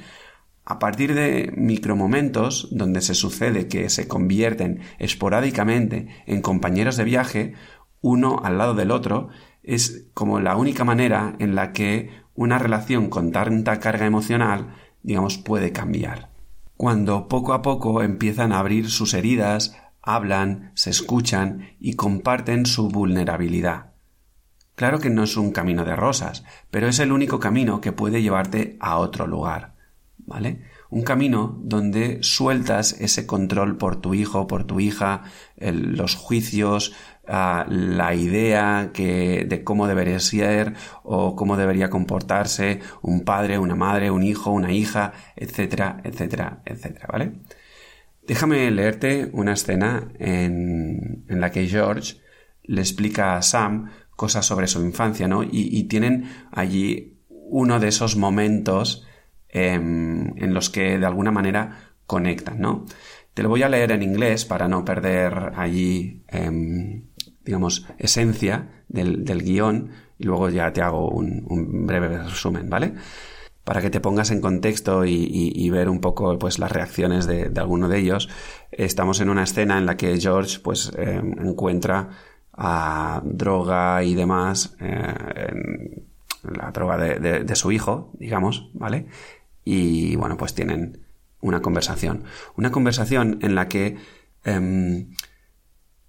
A 0.65 0.77
partir 0.77 1.15
de 1.15 1.51
micromomentos 1.55 2.67
donde 2.71 3.01
se 3.01 3.15
sucede 3.15 3.67
que 3.67 3.89
se 3.89 4.07
convierten 4.07 4.81
esporádicamente 4.99 6.07
en 6.27 6.41
compañeros 6.41 6.95
de 6.95 7.05
viaje, 7.05 7.53
uno 8.01 8.41
al 8.43 8.57
lado 8.57 8.75
del 8.75 8.91
otro, 8.91 9.29
es 9.63 10.07
como 10.13 10.39
la 10.39 10.55
única 10.55 10.83
manera 10.83 11.35
en 11.39 11.55
la 11.55 11.73
que 11.73 12.11
una 12.35 12.59
relación 12.59 13.09
con 13.09 13.31
tanta 13.31 13.79
carga 13.79 14.05
emocional, 14.05 14.75
digamos, 15.01 15.37
puede 15.37 15.71
cambiar 15.71 16.29
cuando 16.79 17.27
poco 17.27 17.51
a 17.51 17.61
poco 17.61 18.03
empiezan 18.03 18.53
a 18.53 18.59
abrir 18.59 18.89
sus 18.89 19.13
heridas, 19.13 19.75
hablan, 20.01 20.71
se 20.75 20.91
escuchan 20.91 21.75
y 21.77 21.95
comparten 21.95 22.65
su 22.65 22.87
vulnerabilidad. 22.87 23.91
Claro 24.75 24.99
que 24.99 25.09
no 25.09 25.23
es 25.23 25.35
un 25.35 25.51
camino 25.51 25.83
de 25.83 25.97
rosas, 25.97 26.45
pero 26.71 26.87
es 26.87 26.99
el 26.99 27.11
único 27.11 27.37
camino 27.37 27.81
que 27.81 27.91
puede 27.91 28.21
llevarte 28.21 28.77
a 28.79 28.97
otro 28.97 29.27
lugar. 29.27 29.75
¿Vale? 30.19 30.63
Un 30.89 31.01
camino 31.01 31.59
donde 31.61 32.19
sueltas 32.21 32.93
ese 32.93 33.27
control 33.27 33.75
por 33.75 33.97
tu 33.97 34.13
hijo, 34.13 34.47
por 34.47 34.63
tu 34.63 34.79
hija, 34.79 35.23
los 35.57 36.15
juicios, 36.15 36.93
la 37.29 38.15
idea 38.15 38.91
que, 38.93 39.45
de 39.47 39.63
cómo 39.63 39.87
debería 39.87 40.19
ser 40.19 40.73
o 41.03 41.35
cómo 41.35 41.57
debería 41.57 41.89
comportarse 41.89 42.79
un 43.01 43.23
padre, 43.23 43.59
una 43.59 43.75
madre, 43.75 44.11
un 44.11 44.23
hijo, 44.23 44.51
una 44.51 44.71
hija, 44.71 45.13
etcétera, 45.35 46.01
etcétera, 46.03 46.61
etcétera, 46.65 47.07
¿vale? 47.11 47.33
Déjame 48.25 48.69
leerte 48.71 49.29
una 49.33 49.53
escena 49.53 50.11
en, 50.19 51.25
en 51.27 51.41
la 51.41 51.51
que 51.51 51.67
George 51.67 52.17
le 52.63 52.81
explica 52.81 53.35
a 53.35 53.41
Sam 53.41 53.89
cosas 54.19 54.45
sobre 54.45 54.67
su 54.67 54.83
infancia, 54.83 55.27
¿no? 55.27 55.43
Y, 55.43 55.83
tienen 55.85 56.29
allí 56.51 57.17
uno 57.29 57.79
de 57.79 57.87
esos 57.87 58.17
momentos 58.17 59.07
em, 59.47 60.37
en 60.37 60.53
los 60.53 60.69
que 60.69 60.99
de 60.99 61.05
alguna 61.05 61.31
manera 61.31 61.93
conectan, 62.05 62.59
¿no? 62.59 62.85
Te 63.33 63.43
lo 63.43 63.49
voy 63.49 63.63
a 63.63 63.69
leer 63.69 63.93
en 63.93 64.03
inglés 64.03 64.43
para 64.43 64.67
no 64.67 64.83
perder 64.83 65.53
allí 65.55 66.23
em, 66.27 67.08
digamos, 67.49 67.87
esencia 67.97 68.83
del, 68.89 69.25
guion 69.43 69.89
y 70.19 70.25
luego 70.25 70.49
ya 70.49 70.71
te 70.71 70.83
hago 70.83 71.09
un, 71.09 71.87
breve 71.87 72.19
resumen, 72.19 72.69
¿vale? 72.69 72.93
Para 73.63 73.81
que 73.81 73.89
te 73.89 73.99
pongas 73.99 74.29
en 74.29 74.39
contexto 74.39 75.03
y, 75.03 75.67
ver 75.71 75.89
un 75.89 75.99
poco 75.99 76.37
pues, 76.37 76.59
las 76.59 76.71
reacciones 76.71 77.25
de, 77.25 77.51
alguno 77.55 77.89
de 77.89 77.97
ellos, 77.97 78.29
estamos 78.71 79.19
en 79.19 79.29
una 79.29 79.41
escena 79.41 79.79
en 79.79 79.87
la 79.87 79.97
que 79.97 80.19
George 80.19 80.59
pues, 80.59 80.91
eh, 80.95 81.19
encuentra 81.39 82.09
a 82.53 83.23
droga 83.25 84.03
y 84.03 84.13
demás, 84.13 84.75
eh, 84.79 86.03
la 86.43 86.69
droga 86.69 86.97
de, 86.97 87.55
su 87.55 87.71
hijo, 87.71 88.11
digamos, 88.19 88.69
¿vale? 88.75 89.07
Y 89.65 90.15
bueno, 90.17 90.37
pues 90.37 90.53
tienen 90.53 90.99
una 91.41 91.63
conversación. 91.63 92.25
Una 92.57 92.69
conversación 92.69 93.39
en 93.41 93.55
la 93.55 93.67
que 93.67 93.97
em, 94.43 95.15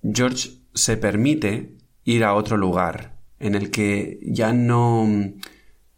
George 0.03 0.59
se 0.74 0.96
permite 0.96 1.74
ir 2.04 2.24
a 2.24 2.35
otro 2.35 2.56
lugar 2.56 3.18
en 3.38 3.54
el 3.54 3.70
que 3.70 4.18
ya 4.22 4.52
no 4.52 5.09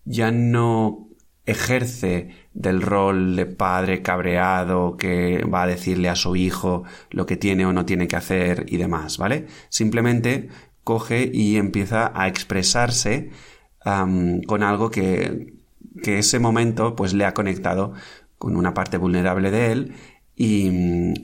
ya 0.04 0.30
no 0.30 1.08
ejerce 1.46 2.30
del 2.54 2.82
rol 2.82 3.36
de 3.36 3.46
padre 3.46 4.02
cabreado 4.02 4.96
que 4.96 5.44
va 5.44 5.62
a 5.62 5.66
decirle 5.66 6.08
a 6.08 6.14
su 6.14 6.36
hijo 6.36 6.84
lo 7.10 7.26
que 7.26 7.36
tiene 7.36 7.66
o 7.66 7.72
no 7.72 7.84
tiene 7.84 8.06
que 8.06 8.16
hacer 8.16 8.66
y 8.68 8.76
demás, 8.76 9.18
¿vale? 9.18 9.46
Simplemente 9.68 10.48
coge 10.84 11.30
y 11.32 11.56
empieza 11.56 12.12
a 12.14 12.28
expresarse 12.28 13.30
con 13.82 14.62
algo 14.62 14.90
que, 14.90 15.54
que 16.02 16.18
ese 16.18 16.38
momento 16.38 16.94
pues 16.94 17.14
le 17.14 17.24
ha 17.24 17.34
conectado 17.34 17.94
con 18.38 18.56
una 18.56 18.74
parte 18.74 18.96
vulnerable 18.96 19.50
de 19.50 19.72
él 19.72 19.94
y, 20.36 20.70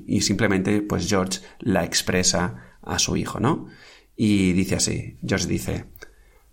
y 0.06 0.22
simplemente 0.22 0.82
pues 0.82 1.08
George 1.08 1.40
la 1.60 1.84
expresa 1.84 2.67
a 2.88 2.98
su 2.98 3.16
hijo, 3.16 3.38
¿no? 3.38 3.68
Y 4.16 4.52
dice 4.52 4.76
así, 4.76 5.18
George 5.24 5.46
dice, 5.46 5.84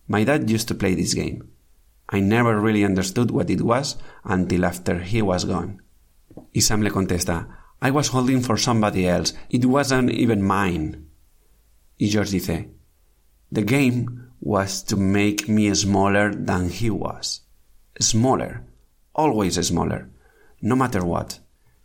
My 0.08 0.24
dad 0.24 0.48
used 0.48 0.68
to 0.68 0.78
play 0.78 0.96
this 0.96 1.16
game. 1.16 1.44
I 2.10 2.22
never 2.22 2.60
really 2.60 2.86
understood 2.86 3.32
what 3.32 3.50
it 3.50 3.62
was 3.62 3.98
until 4.24 4.66
after 4.66 5.02
he 5.02 5.22
was 5.22 5.46
gone. 5.46 5.82
Y 6.54 6.62
Sam 6.62 6.82
le 6.82 6.92
contesta, 6.92 7.48
I 7.82 7.90
was 7.90 8.10
holding 8.10 8.42
for 8.42 8.58
somebody 8.58 9.08
else. 9.08 9.34
It 9.50 9.66
wasn't 9.66 10.12
even 10.12 10.44
mine. 10.44 11.08
Y 12.00 12.08
George 12.08 12.32
dice, 12.32 12.70
The 13.52 13.64
game 13.64 14.32
was 14.42 14.84
to 14.84 14.98
make 14.98 15.48
me 15.50 15.74
smaller 15.74 16.34
than 16.34 16.70
he 16.70 16.90
was. 16.90 17.42
Smaller. 18.00 18.64
Always 19.16 19.56
smaller. 19.66 20.10
No 20.62 20.76
matter 20.76 21.04
what. 21.04 21.40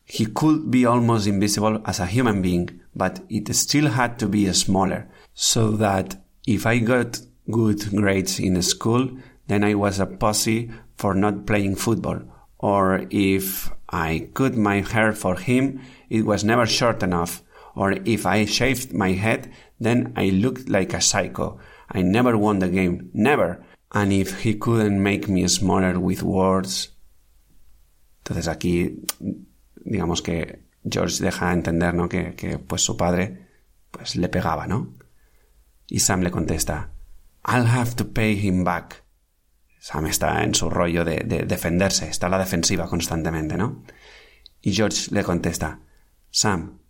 He 0.05 0.27
could 0.27 0.71
be 0.71 0.85
almost 0.85 1.27
invisible 1.27 1.81
as 1.87 2.01
a 2.01 2.07
human 2.07 2.43
being, 2.43 2.80
but 2.95 3.21
it 3.29 3.55
still 3.55 3.89
had 3.89 4.19
to 4.19 4.29
be 4.29 4.53
smaller, 4.53 5.09
so 5.35 5.73
that 5.73 6.17
if 6.47 6.67
I 6.67 6.79
got 6.79 7.21
good 7.51 7.91
grades 7.95 8.39
in 8.39 8.61
school, 8.63 9.11
then 9.47 9.65
I 9.65 9.75
was 9.75 9.99
a 9.99 10.07
pussy 10.07 10.71
for 10.97 11.15
not 11.15 11.47
playing 11.47 11.77
football, 11.77 12.21
or 12.59 13.07
if 13.11 13.71
I 13.89 14.29
cut 14.35 14.57
my 14.57 14.81
hair 14.81 15.13
for 15.13 15.37
him, 15.37 15.81
it 16.09 16.25
was 16.25 16.45
never 16.45 16.67
short 16.67 17.03
enough, 17.03 17.43
or 17.75 17.93
if 18.05 18.27
I 18.27 18.45
shaved 18.45 18.93
my 18.93 19.13
head, 19.13 19.51
then 19.79 20.13
I 20.17 20.31
looked 20.31 20.69
like 20.69 20.93
a 20.93 21.01
psycho. 21.01 21.59
I 21.91 22.03
never 22.03 22.37
won 22.37 22.59
the 22.59 22.69
game, 22.69 23.11
never. 23.15 23.65
And 23.93 24.13
if 24.13 24.41
he 24.43 24.55
couldn't 24.55 25.03
make 25.03 25.29
me 25.29 25.49
smaller 25.49 25.99
with 25.99 26.23
words. 26.23 26.91
Entonces 28.23 28.47
aquí, 28.47 29.05
digamos 29.85 30.23
que 30.23 30.61
George 30.89 31.23
deja 31.23 31.53
entender, 31.53 31.95
¿no? 31.95 32.09
Que, 32.09 32.35
que, 32.35 32.59
pues 32.59 32.83
su 32.83 32.97
padre, 32.97 33.49
pues 33.91 34.17
le 34.17 34.29
pegaba, 34.29 34.67
¿no? 34.67 34.95
Y 35.87 36.01
Sam 36.01 36.21
le 36.23 36.31
contesta, 36.31 36.91
I'll 37.45 37.67
have 37.67 37.95
to 37.97 38.13
pay 38.13 38.39
him 38.39 38.65
back. 38.65 39.05
Sam 39.79 40.07
está 40.07 40.45
en 40.45 40.55
su 40.55 40.71
rollo 40.71 41.05
de, 41.05 41.25
de 41.25 41.45
defenderse, 41.45 42.09
está 42.09 42.27
a 42.27 42.31
la 42.31 42.39
defensiva 42.39 42.89
constantemente, 42.89 43.57
¿no? 43.57 43.83
Y 44.61 44.73
George 44.73 45.11
le 45.11 45.25
contesta, 45.25 45.81
Sam, 46.31 46.81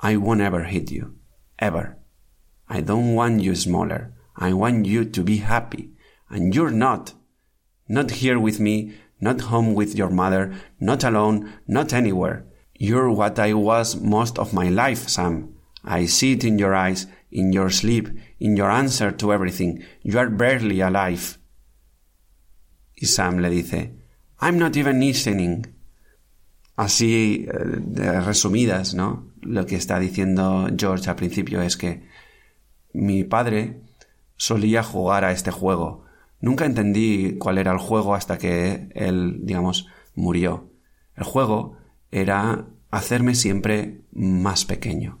I 0.00 0.16
won't 0.16 0.40
ever 0.40 0.64
hit 0.64 0.90
you. 0.90 1.16
Ever. 1.58 1.98
I 2.68 2.82
don't 2.82 3.14
want 3.14 3.40
you 3.42 3.54
smaller. 3.56 4.12
I 4.36 4.52
want 4.52 4.86
you 4.86 5.04
to 5.04 5.24
be 5.24 5.38
happy. 5.38 5.90
And 6.30 6.54
you're 6.54 6.70
not. 6.70 7.14
Not 7.88 8.10
here 8.10 8.38
with 8.38 8.60
me, 8.60 8.94
not 9.20 9.40
home 9.40 9.74
with 9.74 9.96
your 9.96 10.10
mother, 10.10 10.54
not 10.78 11.02
alone, 11.02 11.52
not 11.66 11.92
anywhere. 11.92 12.44
You're 12.78 13.10
what 13.10 13.38
I 13.40 13.54
was 13.54 13.96
most 14.00 14.38
of 14.38 14.52
my 14.52 14.68
life, 14.68 15.08
Sam. 15.08 15.54
I 15.84 16.06
see 16.06 16.32
it 16.32 16.44
in 16.44 16.58
your 16.58 16.74
eyes, 16.74 17.08
in 17.32 17.52
your 17.52 17.70
sleep, 17.70 18.08
in 18.38 18.56
your 18.56 18.70
answer 18.70 19.10
to 19.10 19.32
everything. 19.32 19.82
You 20.02 20.18
are 20.18 20.30
barely 20.30 20.80
alive. 20.80 21.38
Y 22.94 23.06
Sam 23.06 23.38
le 23.38 23.50
dice, 23.50 23.90
I'm 24.40 24.58
not 24.58 24.76
even 24.76 25.00
listening. 25.00 25.66
Así, 26.76 27.46
eh, 27.48 28.20
resumidas, 28.20 28.94
¿no? 28.94 29.32
Lo 29.42 29.66
que 29.66 29.74
está 29.74 29.98
diciendo 29.98 30.68
George 30.76 31.10
al 31.10 31.16
principio 31.16 31.60
es 31.60 31.76
que 31.76 32.06
mi 32.92 33.24
padre 33.24 33.82
solía 34.36 34.84
jugar 34.84 35.24
a 35.24 35.32
este 35.32 35.50
juego. 35.50 36.04
Nunca 36.40 36.64
entendí 36.64 37.36
cuál 37.38 37.58
era 37.58 37.72
el 37.72 37.78
juego 37.78 38.14
hasta 38.14 38.38
que 38.38 38.88
él, 38.94 39.40
digamos, 39.42 39.88
murió. 40.14 40.70
El 41.16 41.24
juego 41.24 41.76
era 42.10 42.66
hacerme 42.90 43.34
siempre 43.34 44.00
más 44.12 44.64
pequeño. 44.64 45.20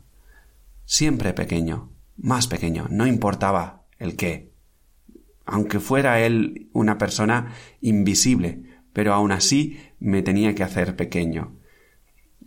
Siempre 0.84 1.32
pequeño, 1.32 1.90
más 2.16 2.46
pequeño, 2.46 2.86
no 2.90 3.06
importaba 3.06 3.84
el 3.98 4.16
qué. 4.16 4.52
Aunque 5.44 5.80
fuera 5.80 6.20
él 6.20 6.68
una 6.72 6.98
persona 6.98 7.54
invisible, 7.80 8.62
pero 8.92 9.14
aún 9.14 9.32
así 9.32 9.78
me 9.98 10.22
tenía 10.22 10.54
que 10.54 10.62
hacer 10.62 10.96
pequeño 10.96 11.57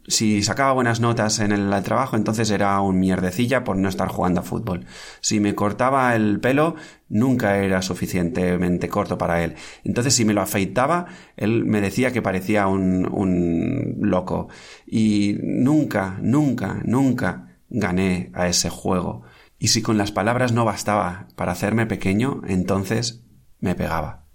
si 0.07 0.41
sacaba 0.41 0.73
buenas 0.73 0.99
notas 0.99 1.39
en 1.39 1.51
el 1.51 1.83
trabajo, 1.83 2.15
entonces 2.15 2.49
era 2.49 2.79
un 2.81 2.99
mierdecilla 2.99 3.63
por 3.63 3.77
no 3.77 3.87
estar 3.87 4.07
jugando 4.07 4.41
a 4.41 4.43
fútbol. 4.43 4.85
Si 5.21 5.39
me 5.39 5.55
cortaba 5.55 6.15
el 6.15 6.39
pelo, 6.39 6.75
nunca 7.07 7.57
era 7.57 7.81
suficientemente 7.81 8.89
corto 8.89 9.17
para 9.17 9.43
él. 9.43 9.55
Entonces, 9.83 10.13
si 10.15 10.25
me 10.25 10.33
lo 10.33 10.41
afeitaba, 10.41 11.07
él 11.37 11.65
me 11.65 11.81
decía 11.81 12.11
que 12.11 12.21
parecía 12.21 12.67
un, 12.67 13.07
un 13.11 13.97
loco. 14.01 14.49
Y 14.87 15.37
nunca, 15.43 16.17
nunca, 16.21 16.81
nunca 16.83 17.59
gané 17.69 18.31
a 18.33 18.47
ese 18.47 18.69
juego. 18.69 19.23
Y 19.59 19.67
si 19.67 19.81
con 19.81 19.97
las 19.97 20.11
palabras 20.11 20.51
no 20.51 20.65
bastaba 20.65 21.27
para 21.35 21.51
hacerme 21.51 21.85
pequeño, 21.85 22.41
entonces 22.47 23.23
me 23.59 23.75
pegaba. 23.75 24.25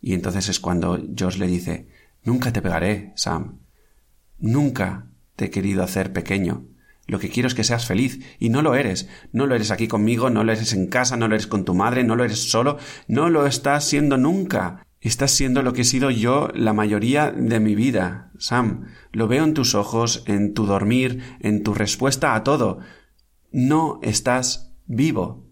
Y 0.00 0.14
entonces 0.14 0.48
es 0.48 0.60
cuando 0.60 0.98
George 1.16 1.40
le 1.40 1.46
dice, 1.48 1.88
nunca 2.22 2.52
te 2.52 2.62
pegaré, 2.62 3.12
Sam 3.16 3.59
Nunca 4.40 5.06
te 5.36 5.46
he 5.46 5.50
querido 5.50 5.82
hacer 5.82 6.12
pequeño. 6.12 6.66
Lo 7.06 7.18
que 7.18 7.28
quiero 7.28 7.48
es 7.48 7.54
que 7.54 7.64
seas 7.64 7.86
feliz, 7.86 8.20
y 8.38 8.50
no 8.50 8.62
lo 8.62 8.74
eres. 8.74 9.08
No 9.32 9.46
lo 9.46 9.54
eres 9.54 9.70
aquí 9.70 9.88
conmigo, 9.88 10.30
no 10.30 10.44
lo 10.44 10.52
eres 10.52 10.72
en 10.72 10.86
casa, 10.86 11.16
no 11.16 11.28
lo 11.28 11.34
eres 11.34 11.46
con 11.46 11.64
tu 11.64 11.74
madre, 11.74 12.04
no 12.04 12.14
lo 12.14 12.24
eres 12.24 12.50
solo, 12.50 12.78
no 13.08 13.30
lo 13.30 13.46
estás 13.46 13.84
siendo 13.84 14.16
nunca. 14.16 14.86
Estás 15.00 15.32
siendo 15.32 15.62
lo 15.62 15.72
que 15.72 15.82
he 15.82 15.84
sido 15.84 16.10
yo 16.10 16.50
la 16.54 16.72
mayoría 16.72 17.32
de 17.32 17.58
mi 17.58 17.74
vida, 17.74 18.30
Sam. 18.38 18.86
Lo 19.12 19.28
veo 19.28 19.44
en 19.44 19.54
tus 19.54 19.74
ojos, 19.74 20.22
en 20.26 20.54
tu 20.54 20.66
dormir, 20.66 21.22
en 21.40 21.62
tu 21.62 21.74
respuesta 21.74 22.34
a 22.34 22.44
todo. 22.44 22.78
No 23.50 23.98
estás 24.02 24.72
vivo. 24.86 25.49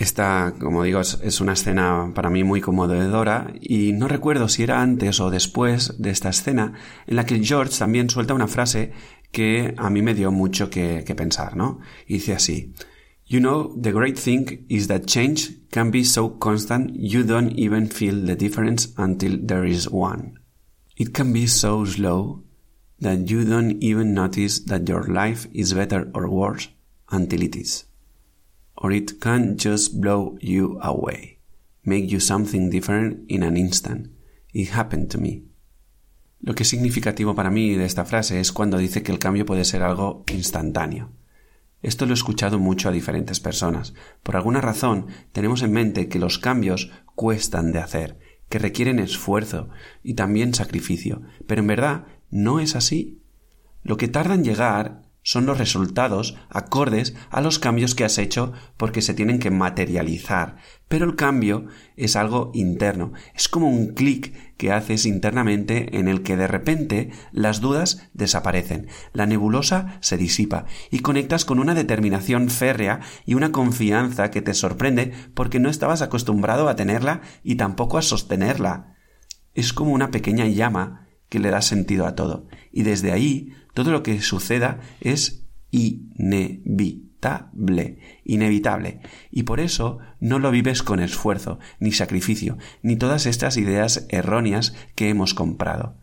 Esta, 0.00 0.54
como 0.58 0.82
digo, 0.82 1.00
es, 1.00 1.40
una 1.42 1.52
escena 1.52 2.10
para 2.14 2.30
mí 2.30 2.42
muy 2.42 2.62
conmovedora 2.62 3.52
y 3.60 3.92
no 3.92 4.08
recuerdo 4.08 4.48
si 4.48 4.62
era 4.62 4.80
antes 4.80 5.20
o 5.20 5.28
después 5.28 5.94
de 5.98 6.08
esta 6.08 6.30
escena 6.30 6.72
en 7.06 7.16
la 7.16 7.26
que 7.26 7.44
George 7.44 7.78
también 7.78 8.08
suelta 8.08 8.32
una 8.32 8.48
frase 8.48 8.92
que 9.30 9.74
a 9.76 9.90
mí 9.90 10.00
me 10.00 10.14
dio 10.14 10.32
mucho 10.32 10.70
que, 10.70 11.04
que 11.06 11.14
pensar, 11.14 11.54
¿no? 11.54 11.80
Y 12.06 12.14
dice 12.14 12.32
así, 12.32 12.72
You 13.26 13.40
know, 13.40 13.78
the 13.78 13.92
great 13.92 14.18
thing 14.18 14.64
is 14.70 14.88
that 14.88 15.04
change 15.04 15.68
can 15.70 15.90
be 15.90 16.02
so 16.02 16.38
constant 16.38 16.92
you 16.94 17.22
don't 17.22 17.52
even 17.58 17.86
feel 17.86 18.24
the 18.24 18.36
difference 18.36 18.94
until 18.96 19.38
there 19.46 19.68
is 19.68 19.86
one. 19.86 20.40
It 20.96 21.12
can 21.12 21.30
be 21.34 21.46
so 21.46 21.84
slow 21.84 22.42
that 23.00 23.26
you 23.26 23.44
don't 23.44 23.76
even 23.82 24.14
notice 24.14 24.64
that 24.64 24.88
your 24.88 25.06
life 25.12 25.46
is 25.52 25.74
better 25.74 26.10
or 26.14 26.30
worse 26.30 26.70
until 27.10 27.42
it 27.42 27.54
is 27.54 27.89
or 28.80 28.92
it 28.92 29.20
can 29.20 29.56
just 29.58 30.00
blow 30.00 30.36
you 30.40 30.78
away, 30.82 31.38
make 31.84 32.06
you 32.06 32.18
something 32.18 32.70
different 32.70 33.30
in 33.30 33.42
an 33.42 33.56
instant. 33.56 34.08
It 34.52 34.70
happened 34.70 35.10
to 35.10 35.18
me. 35.18 35.44
Lo 36.40 36.54
que 36.54 36.62
es 36.62 36.70
significativo 36.70 37.34
para 37.34 37.50
mí 37.50 37.74
de 37.74 37.84
esta 37.84 38.06
frase 38.06 38.40
es 38.40 38.50
cuando 38.50 38.78
dice 38.78 39.02
que 39.02 39.12
el 39.12 39.18
cambio 39.18 39.44
puede 39.44 39.66
ser 39.66 39.82
algo 39.82 40.24
instantáneo. 40.32 41.12
Esto 41.82 42.06
lo 42.06 42.12
he 42.12 42.14
escuchado 42.14 42.58
mucho 42.58 42.88
a 42.88 42.92
diferentes 42.92 43.38
personas. 43.38 43.92
Por 44.22 44.36
alguna 44.36 44.62
razón 44.62 45.08
tenemos 45.32 45.62
en 45.62 45.72
mente 45.72 46.08
que 46.08 46.18
los 46.18 46.38
cambios 46.38 46.90
cuestan 47.14 47.72
de 47.72 47.80
hacer, 47.80 48.18
que 48.48 48.58
requieren 48.58 48.98
esfuerzo 48.98 49.68
y 50.02 50.14
también 50.14 50.54
sacrificio, 50.54 51.20
pero 51.46 51.60
en 51.60 51.66
verdad 51.66 52.06
no 52.30 52.60
es 52.60 52.74
así. 52.74 53.22
Lo 53.82 53.98
que 53.98 54.08
tarda 54.08 54.34
en 54.34 54.44
llegar 54.44 55.09
son 55.22 55.46
los 55.46 55.58
resultados 55.58 56.36
acordes 56.48 57.14
a 57.30 57.40
los 57.40 57.58
cambios 57.58 57.94
que 57.94 58.04
has 58.04 58.18
hecho 58.18 58.52
porque 58.76 59.02
se 59.02 59.14
tienen 59.14 59.38
que 59.38 59.50
materializar. 59.50 60.56
Pero 60.88 61.04
el 61.04 61.14
cambio 61.14 61.66
es 61.96 62.16
algo 62.16 62.50
interno, 62.54 63.12
es 63.34 63.48
como 63.48 63.68
un 63.68 63.94
clic 63.94 64.34
que 64.56 64.72
haces 64.72 65.06
internamente 65.06 65.98
en 65.98 66.08
el 66.08 66.22
que 66.22 66.36
de 66.36 66.48
repente 66.48 67.10
las 67.32 67.60
dudas 67.60 68.08
desaparecen, 68.12 68.88
la 69.12 69.26
nebulosa 69.26 69.98
se 70.00 70.16
disipa 70.16 70.66
y 70.90 71.00
conectas 71.00 71.44
con 71.44 71.60
una 71.60 71.74
determinación 71.74 72.50
férrea 72.50 73.00
y 73.24 73.34
una 73.34 73.52
confianza 73.52 74.30
que 74.30 74.42
te 74.42 74.54
sorprende 74.54 75.12
porque 75.34 75.60
no 75.60 75.70
estabas 75.70 76.02
acostumbrado 76.02 76.68
a 76.68 76.76
tenerla 76.76 77.20
y 77.44 77.54
tampoco 77.54 77.98
a 77.98 78.02
sostenerla. 78.02 78.96
Es 79.54 79.72
como 79.72 79.92
una 79.92 80.10
pequeña 80.10 80.46
llama 80.46 81.09
que 81.30 81.38
le 81.38 81.48
da 81.50 81.62
sentido 81.62 82.06
a 82.06 82.14
todo. 82.14 82.46
Y 82.70 82.82
desde 82.82 83.12
ahí 83.12 83.54
todo 83.72 83.90
lo 83.90 84.02
que 84.02 84.20
suceda 84.20 84.80
es 85.00 85.46
inevitable, 85.70 86.98
inevitable. 88.24 89.00
Y 89.30 89.44
por 89.44 89.60
eso 89.60 90.00
no 90.20 90.38
lo 90.38 90.50
vives 90.50 90.82
con 90.82 91.00
esfuerzo, 91.00 91.58
ni 91.78 91.92
sacrificio, 91.92 92.58
ni 92.82 92.96
todas 92.96 93.24
estas 93.24 93.56
ideas 93.56 94.06
erróneas 94.10 94.74
que 94.94 95.08
hemos 95.08 95.32
comprado. 95.32 95.99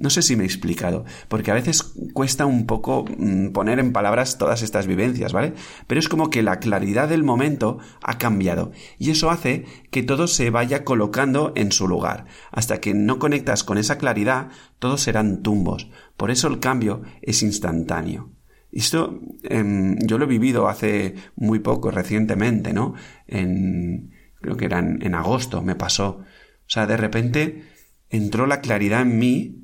No 0.00 0.08
sé 0.08 0.22
si 0.22 0.34
me 0.34 0.44
he 0.44 0.46
explicado, 0.46 1.04
porque 1.28 1.50
a 1.50 1.54
veces 1.54 1.92
cuesta 2.14 2.46
un 2.46 2.64
poco 2.64 3.04
mm, 3.04 3.50
poner 3.50 3.78
en 3.78 3.92
palabras 3.92 4.38
todas 4.38 4.62
estas 4.62 4.86
vivencias, 4.86 5.34
¿vale? 5.34 5.52
Pero 5.86 5.98
es 5.98 6.08
como 6.08 6.30
que 6.30 6.42
la 6.42 6.58
claridad 6.58 7.06
del 7.10 7.22
momento 7.22 7.78
ha 8.02 8.16
cambiado 8.16 8.72
y 8.98 9.10
eso 9.10 9.30
hace 9.30 9.66
que 9.90 10.02
todo 10.02 10.26
se 10.26 10.48
vaya 10.48 10.84
colocando 10.84 11.52
en 11.54 11.70
su 11.70 11.86
lugar. 11.86 12.24
Hasta 12.50 12.80
que 12.80 12.94
no 12.94 13.18
conectas 13.18 13.62
con 13.62 13.76
esa 13.76 13.98
claridad, 13.98 14.48
todos 14.78 15.02
serán 15.02 15.42
tumbos. 15.42 15.90
Por 16.16 16.30
eso 16.30 16.48
el 16.48 16.60
cambio 16.60 17.02
es 17.20 17.42
instantáneo. 17.42 18.32
Esto 18.72 19.20
em, 19.42 19.98
yo 19.98 20.16
lo 20.16 20.24
he 20.24 20.28
vivido 20.28 20.68
hace 20.68 21.14
muy 21.36 21.58
poco, 21.58 21.90
recientemente, 21.90 22.72
¿no? 22.72 22.94
En, 23.26 24.12
creo 24.40 24.56
que 24.56 24.64
era 24.64 24.78
en 24.78 25.14
agosto, 25.14 25.60
me 25.60 25.74
pasó. 25.74 26.20
O 26.70 26.72
sea, 26.72 26.86
de 26.86 26.96
repente 26.96 27.64
entró 28.08 28.46
la 28.46 28.62
claridad 28.62 29.02
en 29.02 29.18
mí 29.18 29.60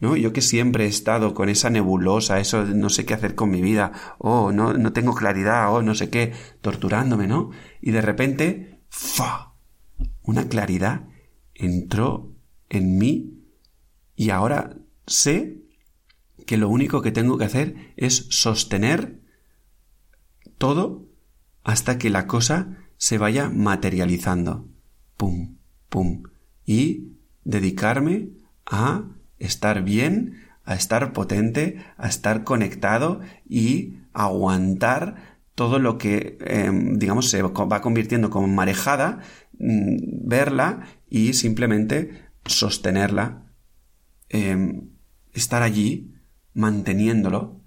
Yo 0.00 0.32
que 0.32 0.40
siempre 0.40 0.86
he 0.86 0.88
estado 0.88 1.34
con 1.34 1.50
esa 1.50 1.68
nebulosa, 1.68 2.40
eso 2.40 2.64
no 2.64 2.88
sé 2.88 3.04
qué 3.04 3.12
hacer 3.12 3.34
con 3.34 3.50
mi 3.50 3.60
vida, 3.60 4.16
oh, 4.18 4.50
no, 4.50 4.72
no 4.72 4.92
tengo 4.94 5.14
claridad, 5.14 5.72
oh, 5.74 5.82
no 5.82 5.94
sé 5.94 6.08
qué, 6.08 6.32
torturándome, 6.62 7.26
¿no? 7.26 7.50
Y 7.82 7.90
de 7.90 8.00
repente, 8.00 8.80
¡fa! 8.88 9.54
Una 10.22 10.48
claridad 10.48 11.06
entró 11.54 12.32
en 12.70 12.96
mí 12.96 13.44
y 14.16 14.30
ahora 14.30 14.76
sé 15.06 15.58
que 16.46 16.56
lo 16.56 16.70
único 16.70 17.02
que 17.02 17.12
tengo 17.12 17.36
que 17.36 17.44
hacer 17.44 17.92
es 17.96 18.26
sostener 18.30 19.20
todo 20.56 21.06
hasta 21.62 21.98
que 21.98 22.08
la 22.08 22.26
cosa 22.26 22.78
se 22.96 23.18
vaya 23.18 23.50
materializando. 23.50 24.68
Pum, 25.16 25.58
pum. 25.88 26.22
Y 26.64 27.16
dedicarme 27.44 28.30
a 28.64 29.04
estar 29.40 29.82
bien, 29.82 30.36
a 30.64 30.74
estar 30.74 31.12
potente, 31.12 31.84
a 31.96 32.08
estar 32.08 32.44
conectado 32.44 33.20
y 33.48 33.96
aguantar 34.12 35.38
todo 35.54 35.78
lo 35.78 35.98
que, 35.98 36.38
em, 36.46 36.98
digamos, 36.98 37.28
se 37.28 37.42
va 37.42 37.80
convirtiendo 37.82 38.30
como 38.30 38.46
marejada, 38.46 39.20
mm, 39.58 40.28
verla 40.28 40.86
y 41.08 41.32
simplemente 41.34 42.30
sostenerla, 42.46 43.46
em, 44.28 44.90
estar 45.32 45.62
allí, 45.62 46.14
manteniéndolo. 46.54 47.60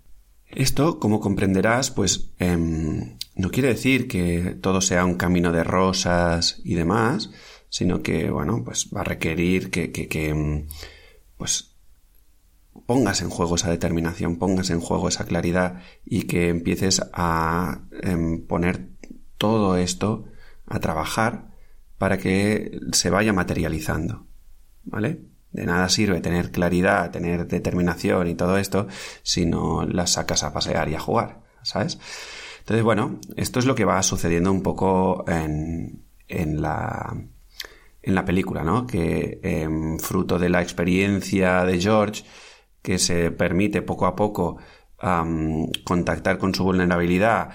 Esto, 0.48 1.00
como 1.00 1.20
comprenderás, 1.20 1.92
pues 1.92 2.34
em, 2.40 3.18
no 3.36 3.50
quiere 3.50 3.70
decir 3.70 4.08
que 4.08 4.58
todo 4.62 4.82
sea 4.82 5.06
un 5.06 5.16
camino 5.16 5.52
de 5.52 5.64
rosas 5.64 6.62
y 6.64 6.76
demás, 6.76 7.32
sino 7.70 8.02
que, 8.04 8.30
bueno, 8.30 8.64
pues 8.64 8.90
va 8.96 9.02
a 9.02 9.04
requerir 9.04 9.72
que, 9.72 9.92
pues 11.38 11.76
pongas 12.86 13.22
en 13.22 13.30
juego 13.30 13.56
esa 13.56 13.70
determinación, 13.70 14.38
pongas 14.38 14.70
en 14.70 14.80
juego 14.80 15.08
esa 15.08 15.26
claridad 15.26 15.82
y 16.06 16.24
que 16.24 16.50
empieces 16.50 17.02
a 17.14 17.82
em, 18.02 18.46
poner 18.46 18.90
todo 19.38 19.78
esto 19.78 20.26
a 20.66 20.80
trabajar 20.80 21.52
para 21.98 22.18
que 22.18 22.80
se 22.92 23.10
vaya 23.10 23.34
materializando. 23.34 24.28
¿Vale? 24.84 25.26
De 25.52 25.66
nada 25.66 25.88
sirve 25.88 26.20
tener 26.20 26.52
claridad, 26.52 27.12
tener 27.12 27.48
determinación 27.48 28.28
y 28.28 28.36
todo 28.36 28.58
esto 28.58 28.88
si 29.22 29.46
no 29.46 29.86
las 29.86 30.14
sacas 30.14 30.44
a 30.44 30.52
pasear 30.52 30.90
y 30.90 30.96
a 30.96 31.00
jugar. 31.00 31.44
¿sabes? 31.64 32.00
Entonces, 32.60 32.84
bueno, 32.84 33.20
esto 33.36 33.60
es 33.60 33.66
lo 33.66 33.76
que 33.76 33.86
va 33.86 34.02
sucediendo 34.04 34.52
un 34.52 34.62
poco 34.62 35.26
en, 35.28 36.06
en 36.28 36.62
la 36.62 37.16
en 38.04 38.16
la 38.16 38.26
película, 38.26 38.64
¿no? 38.64 38.86
Que 38.86 39.40
em, 39.44 39.98
fruto 39.98 40.38
de 40.38 40.50
la 40.50 40.62
experiencia 40.62 41.64
de 41.66 41.80
George, 41.80 42.24
que 42.82 43.00
se 43.00 43.32
permite 43.32 43.82
poco 43.82 44.06
a 44.06 44.16
poco 44.16 44.58
contactar 45.84 46.38
con 46.38 46.56
su 46.56 46.64
vulnerabilidad, 46.64 47.50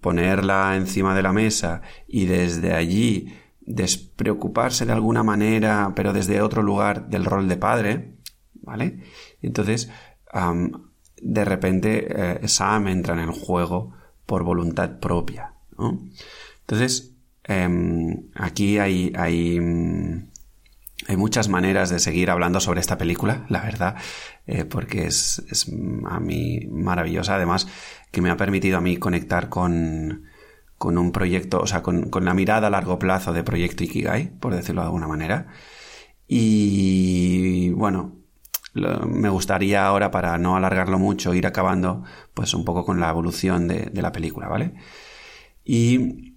ponerla 0.00 0.74
encima 0.76 1.14
de 1.14 1.22
la 1.22 1.32
mesa 1.32 1.82
y 2.08 2.26
desde 2.26 2.72
allí 2.72 3.32
despreocuparse 3.60 4.86
de 4.86 4.92
alguna 4.92 5.22
manera, 5.22 5.92
pero 5.94 6.12
desde 6.12 6.42
otro 6.42 6.62
lugar 6.62 7.08
del 7.08 7.26
rol 7.26 7.48
de 7.48 7.56
padre, 7.56 8.16
¿vale? 8.54 9.04
Entonces, 9.40 9.88
de 11.22 11.44
repente 11.44 12.08
eh, 12.10 12.48
Sam 12.48 12.88
entra 12.88 13.14
en 13.14 13.20
el 13.20 13.30
juego 13.30 13.94
por 14.26 14.42
voluntad 14.42 14.98
propia, 14.98 15.54
¿no? 15.78 16.00
Entonces, 16.60 17.09
em, 17.50 18.30
aquí 18.34 18.78
hay, 18.78 19.12
hay 19.16 19.58
hay 21.08 21.16
muchas 21.16 21.48
maneras 21.48 21.90
de 21.90 21.98
seguir 21.98 22.30
hablando 22.30 22.60
sobre 22.60 22.80
esta 22.80 22.98
película, 22.98 23.44
la 23.48 23.62
verdad, 23.62 23.96
eh, 24.46 24.64
porque 24.64 25.06
es, 25.06 25.42
a 26.06 26.20
mí 26.20 26.66
maravillosa. 26.70 27.34
Además, 27.34 27.66
que 28.10 28.20
me 28.20 28.30
ha 28.30 28.36
permitido 28.36 28.78
a 28.78 28.80
mí 28.80 28.96
conectar 28.96 29.48
con, 29.48 30.26
con 30.78 30.98
un 30.98 31.10
proyecto, 31.12 31.60
o 31.60 31.66
sea, 31.66 31.82
con, 31.82 32.10
la 32.22 32.34
mirada 32.34 32.66
a 32.68 32.70
largo 32.70 32.98
plazo 32.98 33.32
de 33.32 33.42
Proyecto 33.42 33.82
Ikigai, 33.84 34.38
por 34.38 34.54
decirlo 34.54 34.82
de 34.82 34.86
alguna 34.86 35.08
manera. 35.08 35.48
Y 36.28 37.70
bueno, 37.70 38.18
me 38.74 39.30
gustaría 39.30 39.86
ahora, 39.86 40.10
para 40.10 40.38
no 40.38 40.56
alargarlo 40.56 40.98
mucho, 40.98 41.34
ir 41.34 41.46
acabando, 41.46 42.04
pues 42.34 42.54
un 42.54 42.64
poco 42.64 42.84
con 42.84 43.00
la 43.00 43.10
evolución 43.10 43.66
de 43.68 43.90
la 44.02 44.12
película, 44.12 44.48
¿vale? 44.48 44.74
Y 45.64 46.29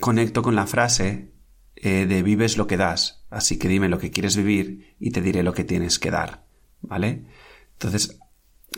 conecto 0.00 0.42
con 0.42 0.54
la 0.54 0.66
frase 0.66 1.32
eh, 1.76 2.06
de 2.06 2.22
vives 2.22 2.56
lo 2.56 2.66
que 2.66 2.76
das, 2.76 3.24
así 3.30 3.58
que 3.58 3.68
dime 3.68 3.88
lo 3.88 3.98
que 3.98 4.10
quieres 4.10 4.36
vivir 4.36 4.96
y 4.98 5.12
te 5.12 5.22
diré 5.22 5.42
lo 5.42 5.54
que 5.54 5.64
tienes 5.64 5.98
que 5.98 6.10
dar, 6.10 6.44
¿vale? 6.80 7.24
Entonces, 7.72 8.18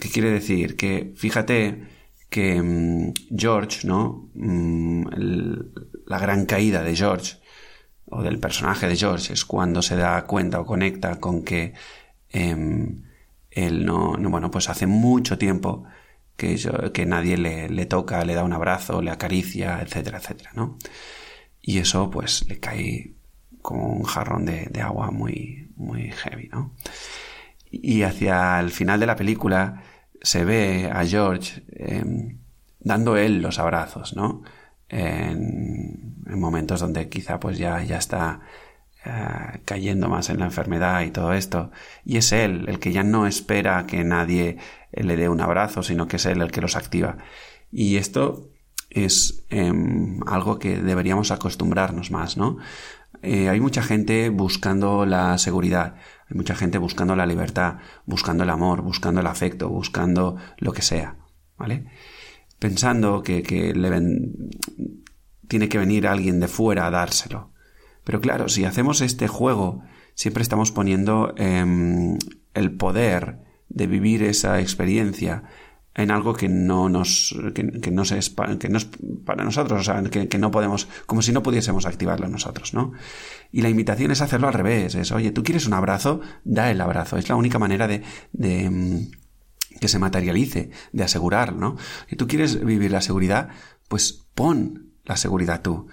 ¿qué 0.00 0.08
quiere 0.08 0.30
decir? 0.30 0.76
Que 0.76 1.12
fíjate 1.16 1.88
que 2.28 2.60
mm, 2.62 3.12
George, 3.36 3.86
¿no? 3.86 4.30
Mm, 4.34 5.06
la 6.06 6.18
gran 6.18 6.46
caída 6.46 6.82
de 6.82 6.94
George, 6.96 7.36
o 8.06 8.22
del 8.22 8.38
personaje 8.38 8.86
de 8.88 8.96
George, 8.96 9.32
es 9.32 9.44
cuando 9.44 9.82
se 9.82 9.96
da 9.96 10.26
cuenta 10.26 10.60
o 10.60 10.66
conecta 10.66 11.18
con 11.18 11.42
que 11.42 11.72
em, 12.30 13.02
él 13.50 13.84
no, 13.84 14.16
bueno, 14.18 14.50
pues 14.50 14.68
hace 14.68 14.86
mucho 14.86 15.38
tiempo 15.38 15.84
que, 16.36 17.06
nadie 17.06 17.36
le, 17.36 17.86
toca, 17.86 18.24
le 18.24 18.34
da 18.34 18.44
un 18.44 18.52
abrazo, 18.52 19.02
le 19.02 19.10
acaricia, 19.10 19.80
etcétera, 19.80 20.18
etcétera, 20.18 20.50
¿no? 20.54 20.78
y 21.62 21.78
eso 21.78 22.10
pues 22.10 22.46
le 22.48 22.58
cae 22.58 23.14
como 23.62 23.86
un 23.86 24.02
jarrón 24.02 24.44
de, 24.44 24.82
agua 24.82 25.12
muy, 25.12 25.70
muy 25.76 26.10
heavy, 26.10 26.48
¿no? 26.52 26.74
Y 27.70 28.02
hacia 28.02 28.58
el 28.58 28.70
final 28.70 28.98
de 28.98 29.06
la 29.06 29.16
película 29.16 29.84
se 30.20 30.44
ve 30.44 30.90
a 30.92 31.06
George 31.06 31.62
em, 31.70 32.38
dando 32.80 33.16
él 33.16 33.40
los 33.40 33.60
abrazos, 33.60 34.14
¿no? 34.16 34.42
En, 34.88 36.10
momentos 36.26 36.80
donde 36.80 37.08
quizá 37.08 37.38
pues 37.38 37.58
ya, 37.58 37.82
ya 37.84 37.98
está 37.98 38.40
eh, 39.04 39.60
cayendo 39.64 40.08
más 40.08 40.30
en 40.30 40.38
la 40.38 40.46
enfermedad 40.46 41.02
y 41.02 41.10
todo 41.10 41.32
esto. 41.32 41.70
Y 42.04 42.16
es 42.16 42.32
él 42.32 42.66
el 42.68 42.78
que 42.78 42.92
ya 42.92 43.02
no 43.02 43.26
espera 43.26 43.86
que 43.86 44.04
nadie 44.04 44.58
le 44.92 45.16
dé 45.16 45.28
un 45.28 45.40
abrazo, 45.40 45.82
sino 45.82 46.08
que 46.08 46.16
es 46.16 46.26
él 46.26 46.40
el 46.40 46.50
que 46.50 46.60
los 46.60 46.76
activa. 46.76 47.18
Y 47.70 47.96
esto 47.96 48.50
es 48.90 49.44
em, 49.48 50.20
algo 50.26 50.58
que 50.58 50.76
deberíamos 50.76 51.30
acostumbrarnos 51.30 52.10
más, 52.10 52.36
¿no? 52.36 52.58
Eh, 53.22 53.48
hay 53.48 53.60
mucha 53.60 53.82
gente 53.82 54.28
buscando 54.30 55.06
la 55.06 55.38
seguridad, 55.38 55.94
hay 56.28 56.36
mucha 56.36 56.54
gente 56.54 56.78
buscando 56.78 57.14
la 57.14 57.26
libertad, 57.26 57.76
buscando 58.04 58.42
el 58.44 58.50
amor, 58.50 58.82
buscando 58.82 59.20
el 59.20 59.26
afecto, 59.26 59.68
buscando 59.68 60.36
lo 60.58 60.72
que 60.72 60.82
sea, 60.82 61.16
¿vale? 61.56 61.86
Pensando 62.58 63.22
que, 63.22 63.42
le 63.74 64.02
tiene 65.48 65.68
que 65.68 65.78
venir 65.78 66.06
alguien 66.06 66.40
de 66.40 66.48
fuera 66.48 66.86
a 66.86 66.90
dárselo. 66.90 67.51
Pero 68.04 68.20
claro, 68.20 68.48
si 68.48 68.64
hacemos 68.64 69.00
este 69.00 69.28
juego, 69.28 69.82
siempre 70.14 70.42
estamos 70.42 70.72
poniendo 70.72 71.34
em, 71.36 72.18
el 72.54 72.72
poder 72.72 73.38
de 73.68 73.86
vivir 73.86 74.22
esa 74.22 74.60
experiencia 74.60 75.44
en 75.94 76.10
algo 76.10 76.34
que 76.34 76.48
no 76.48 76.88
nos 76.88 77.36
que, 77.54 77.90
no 77.90 78.02
es 78.02 78.12
es 78.12 78.30
para 78.30 79.44
nosotros, 79.44 79.80
o 79.80 79.84
sea, 79.84 80.02
que, 80.02 80.38
no 80.38 80.50
podemos, 80.50 80.88
como 81.06 81.20
si 81.20 81.32
no 81.32 81.42
pudiésemos 81.42 81.84
activarlo 81.84 82.28
nosotros, 82.28 82.72
¿no? 82.72 82.92
Y 83.50 83.60
la 83.60 83.68
invitación 83.68 84.10
es 84.10 84.22
hacerlo 84.22 84.48
al 84.48 84.54
revés, 84.54 84.94
es, 84.94 85.12
oye, 85.12 85.32
tú 85.32 85.42
quieres 85.42 85.66
un 85.66 85.74
abrazo, 85.74 86.20
da 86.44 86.70
el 86.70 86.80
abrazo, 86.80 87.18
es 87.18 87.28
la 87.28 87.36
única 87.36 87.58
manera 87.58 87.88
de, 87.88 88.02
de 88.32 88.70
mm, 88.70 89.10
que 89.80 89.88
se 89.88 89.98
materialice, 89.98 90.70
de 90.92 91.04
asegurar, 91.04 91.54
¿no? 91.54 91.76
Y 92.10 92.16
tú 92.16 92.26
quieres 92.26 92.64
vivir 92.64 92.90
la 92.90 93.02
seguridad, 93.02 93.50
pues 93.88 94.24
pon 94.34 94.92
la 95.04 95.18
seguridad 95.18 95.60
tú. 95.60 95.88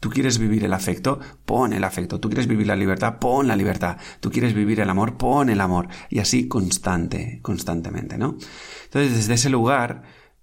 Tú 0.00 0.10
quieres 0.10 0.38
vivir 0.38 0.64
el 0.64 0.74
afecto, 0.74 1.18
pon 1.44 1.72
el 1.72 1.84
afecto. 1.84 2.20
Tú 2.20 2.28
quieres 2.28 2.46
vivir 2.46 2.66
la 2.66 2.76
libertad, 2.76 3.18
pon 3.18 3.48
la 3.48 3.56
libertad. 3.56 3.96
Tú 4.20 4.30
quieres 4.30 4.54
vivir 4.54 4.80
el 4.80 4.90
amor, 4.90 5.16
pon 5.16 5.48
el 5.48 5.60
amor. 5.60 5.88
Y 6.10 6.18
así 6.18 6.48
constante, 6.48 7.40
constantemente, 7.42 8.18
¿no? 8.18 8.36
Entonces, 8.84 9.14
desde 9.14 9.34
ese 9.34 9.50
lugar, 9.50 10.02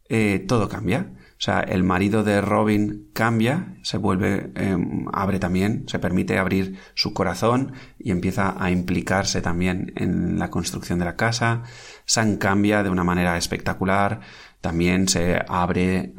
eh, 0.10 0.44
todo 0.48 0.70
cambia. 0.70 1.14
O 1.44 1.46
sea, 1.46 1.60
el 1.60 1.84
marido 1.84 2.24
de 2.24 2.40
Robin 2.40 3.10
cambia, 3.12 3.76
se 3.82 3.98
vuelve, 3.98 4.52
em, 4.56 5.08
abre 5.12 5.40
también, 5.40 5.84
se 5.88 6.00
permite 6.00 6.38
abrir 6.38 6.80
su 6.94 7.14
corazón 7.14 7.74
y 8.00 8.12
empieza 8.12 8.56
a 8.58 8.72
implicarse 8.72 9.42
también 9.42 9.92
en 9.98 10.40
la 10.40 10.50
construcción 10.50 11.00
de 11.00 11.06
la 11.06 11.18
casa. 11.18 11.64
Sam 12.06 12.38
cambia 12.38 12.82
de 12.82 12.90
una 12.90 13.04
manera 13.04 13.38
espectacular, 13.38 14.22
también 14.64 15.10
se 15.10 15.44
abre 15.50 16.14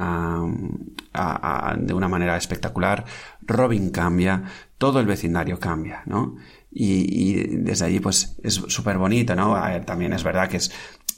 de 1.79 1.95
una 1.95 2.09
manera 2.09 2.37
espectacular. 2.37 3.07
Robin 3.41 3.89
cambia, 3.89 4.43
todo 4.77 5.01
el 5.01 5.07
vecindario 5.07 5.59
cambia, 5.59 6.03
¿no? 6.05 6.37
Y, 6.71 7.37
desde 7.57 7.87
allí 7.87 8.01
pues 8.01 8.37
es 8.43 8.53
súper 8.53 8.99
bonito, 8.99 9.35
¿no? 9.35 9.57
También 9.87 10.13
es 10.13 10.23
verdad 10.23 10.51
que 10.51 10.59
es 10.59 10.71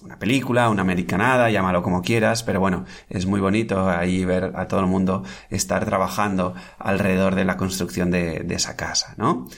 una 0.05 0.21
película, 0.21 0.71
una 0.71 0.83
americanada, 0.83 1.51
llámalo 1.51 1.83
como 1.83 2.01
quieras, 2.01 2.45
pero 2.45 2.61
bueno, 2.61 2.85
es 3.09 3.27
muy 3.27 3.41
bonito 3.41 3.91
ahí 3.91 4.25
ver 4.25 4.53
a 4.55 4.69
todo 4.69 4.79
el 4.79 4.87
mundo 4.87 5.25
estar 5.51 5.85
trabajando 5.85 6.55
alrededor 6.79 7.35
de 7.35 7.45
la 7.45 7.57
construcción 7.57 8.13
de, 8.13 8.47
esa 8.51 8.77
casa, 8.77 9.15
¿no? 9.17 9.49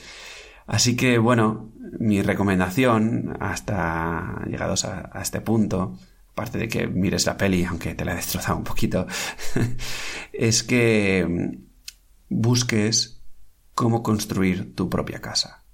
Así 0.65 0.95
que 0.95 1.19
bueno, 1.19 1.69
mi 1.99 2.23
recomendación 2.23 3.37
hasta 3.39 4.43
llegados 4.47 4.85
a 4.85 5.11
este 5.21 5.39
punto 5.39 5.99
aparte 6.39 6.57
de 6.57 6.69
que 6.69 6.87
mires 6.87 7.25
la 7.25 7.35
peli, 7.35 7.65
aunque 7.65 7.95
te 7.95 8.05
la 8.05 8.13
he 8.13 8.15
destrozado 8.15 8.57
un 8.57 8.63
poquito, 8.63 9.05
es 10.33 10.63
que 10.63 11.27
mm, 11.27 11.57
busques 12.29 13.21
cómo 13.75 14.03
construir 14.03 14.73
tu 14.73 14.89
propia 14.89 15.19
casa. 15.19 15.65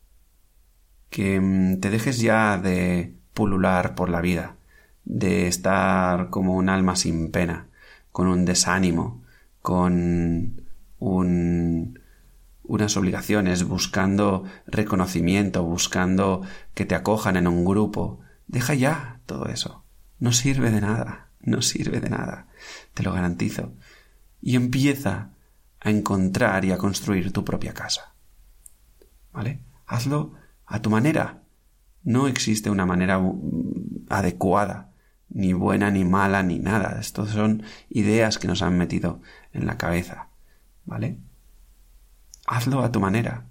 Que 1.12 1.40
mm, 1.40 1.80
te 1.82 1.92
dejes 1.92 2.20
ya 2.20 2.58
de 2.58 3.16
pulular 3.36 3.94
por 3.94 4.10
la 4.10 4.22
vida, 4.22 4.56
de 5.04 5.48
estar 5.48 6.32
como 6.32 6.56
un 6.56 6.70
alma 6.70 6.96
sin 6.96 7.30
pena, 7.30 7.68
con 8.12 8.28
un 8.28 8.44
desánimo, 8.46 9.22
con 9.62 10.64
un, 10.98 12.00
unas 12.64 12.98
obligaciones, 12.98 13.66
buscando 13.66 14.46
reconocimiento, 14.66 15.64
buscando 15.64 16.42
que 16.74 16.86
te 16.86 16.96
acojan 16.96 17.38
en 17.38 17.46
un 17.46 17.66
grupo. 17.66 18.20
Deja 18.48 18.74
ya 18.74 19.20
todo 19.28 19.46
eso. 19.46 19.85
No 20.20 20.32
sirve 20.32 20.72
de 20.72 20.82
nada, 20.82 21.30
no 21.42 21.62
sirve 21.62 22.00
de 22.00 22.10
nada, 22.10 22.48
te 22.94 23.04
lo 23.04 23.14
garantizo. 23.14 23.74
Y 24.42 24.56
empieza 24.56 25.32
a 25.80 25.90
encontrar 25.90 26.66
y 26.66 26.72
a 26.72 26.78
construir 26.78 27.32
tu 27.32 27.44
propia 27.44 27.74
casa. 27.74 28.14
¿Vale? 29.32 29.60
Hazlo 29.86 30.34
a 30.66 30.82
tu 30.82 30.90
manera. 30.90 31.44
No 32.04 32.28
existe 32.28 32.70
una 32.70 32.86
manera 32.86 33.20
mm, 33.20 34.06
adecuada, 34.10 34.92
ni 35.30 35.54
buena, 35.54 35.92
ni 35.92 36.06
mala, 36.06 36.44
ni 36.44 36.60
nada. 36.60 37.00
Estas 37.00 37.30
son 37.30 37.64
ideas 37.90 38.38
que 38.38 38.48
nos 38.48 38.62
han 38.62 38.78
metido 38.78 39.22
en 39.54 39.66
la 39.66 39.78
cabeza. 39.78 40.30
¿Vale? 40.86 41.18
Hazlo 42.48 42.84
a 42.84 42.92
tu 42.92 43.00
manera. 43.00 43.46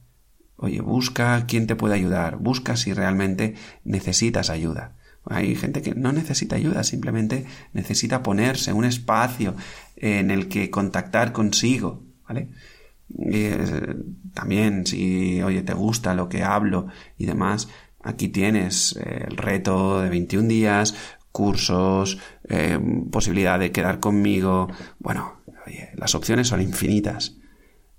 Oye, 0.57 0.81
busca 0.81 1.45
quién 1.47 1.67
te 1.67 1.77
puede 1.77 1.95
ayudar, 1.95 2.39
busca 2.39 2.77
si 2.77 2.93
realmente 2.93 3.55
necesitas 3.85 4.51
ayuda. 4.51 4.93
Hay 5.27 5.55
gente 5.55 5.83
que 5.83 5.95
no 5.95 6.13
necesita 6.13 6.57
ayuda, 6.57 6.85
simplemente 6.85 7.47
necesita 7.73 8.23
ponerse 8.23 8.73
un 8.73 8.85
espacio 8.85 9.55
en 9.97 10.31
el 10.31 10.49
que 10.49 10.71
contactar 10.71 11.33
consigo, 11.33 12.05
¿vale? 12.29 12.51
Eh, 13.19 13.97
también 14.33 14.87
si, 14.87 15.41
oye, 15.43 15.63
te 15.63 15.75
gusta 15.75 16.15
lo 16.15 16.29
que 16.29 16.43
hablo 16.43 16.89
y 17.17 17.27
demás, 17.27 17.69
aquí 18.03 18.29
tienes 18.29 18.97
eh, 18.97 19.27
el 19.29 19.37
reto 19.37 20.01
de 20.01 20.11
21 20.11 20.49
días, 20.49 20.95
cursos, 21.33 22.19
eh, 22.49 22.79
posibilidad 23.11 23.59
de 23.59 23.73
quedar 23.73 24.01
conmigo. 24.01 24.69
Bueno, 24.99 25.41
las 25.97 26.15
opciones 26.15 26.49
son 26.49 26.61
infinitas. 26.61 27.37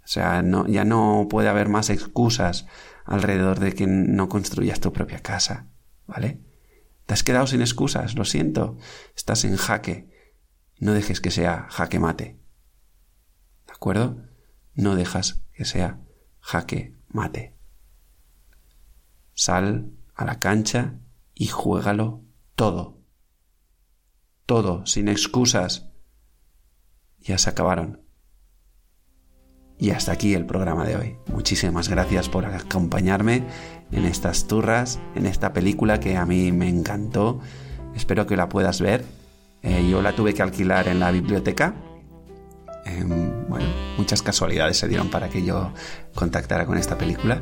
O 0.04 0.08
sea, 0.08 0.42
no, 0.42 0.68
ya 0.68 0.86
no 0.86 1.28
puede 1.30 1.50
haber 1.50 1.68
más 1.68 1.90
excusas 1.90 2.68
alrededor 3.06 3.60
de 3.60 3.74
que 3.74 3.88
no 3.88 4.30
construyas 4.30 4.80
tu 4.80 4.94
propia 4.94 5.20
casa, 5.20 5.68
¿vale? 6.08 6.40
Te 7.06 7.14
has 7.14 7.24
quedado 7.24 7.48
sin 7.48 7.62
excusas, 7.62 8.16
lo 8.16 8.26
siento. 8.26 8.78
Estás 9.16 9.46
en 9.46 9.58
jaque. 9.58 10.10
No 10.80 10.94
dejes 10.94 11.22
que 11.22 11.32
sea 11.32 11.68
jaque 11.70 12.00
mate. 12.00 12.40
¿De 13.68 13.74
acuerdo? 13.74 14.24
No 14.74 14.96
dejas 14.96 15.44
que 15.54 15.66
sea 15.66 16.02
jaque 16.40 16.98
mate. 17.08 17.56
Sal 19.34 19.92
a 20.16 20.26
la 20.26 20.40
cancha 20.40 21.00
y 21.34 21.48
juégalo 21.48 22.24
todo. 22.56 23.02
Todo, 24.46 24.86
sin 24.86 25.08
excusas. 25.08 25.90
Ya 27.20 27.38
se 27.38 27.50
acabaron. 27.50 28.05
Y 29.78 29.92
hasta 29.92 30.14
aquí 30.14 30.34
el 30.34 30.46
programa 30.46 30.86
de 30.86 30.96
hoy. 30.96 31.18
Muchísimas 31.28 31.90
gracias 31.90 32.30
por 32.30 32.46
acompañarme 32.46 33.44
en 33.92 34.06
estas 34.06 34.48
turras, 34.48 35.00
en 35.16 35.26
esta 35.26 35.54
película 35.54 36.00
que 36.00 36.16
a 36.18 36.26
mí 36.26 36.52
me 36.52 36.70
encantó. 36.70 37.40
Espero 37.96 38.26
que 38.26 38.38
la 38.38 38.50
puedas 38.50 38.82
ver. 38.82 39.04
Eh, 39.62 39.88
yo 39.90 40.02
la 40.02 40.16
tuve 40.16 40.34
que 40.34 40.42
alquilar 40.42 40.88
en 40.88 41.00
la 41.00 41.12
biblioteca. 41.12 41.76
Em, 42.86 43.48
bueno, 43.50 43.66
muchas 43.98 44.22
casualidades 44.22 44.78
se 44.78 44.88
dieron 44.88 45.10
para 45.10 45.30
que 45.30 45.44
yo 45.44 45.74
contactara 46.14 46.66
con 46.66 46.78
esta 46.78 46.98
película. 46.98 47.42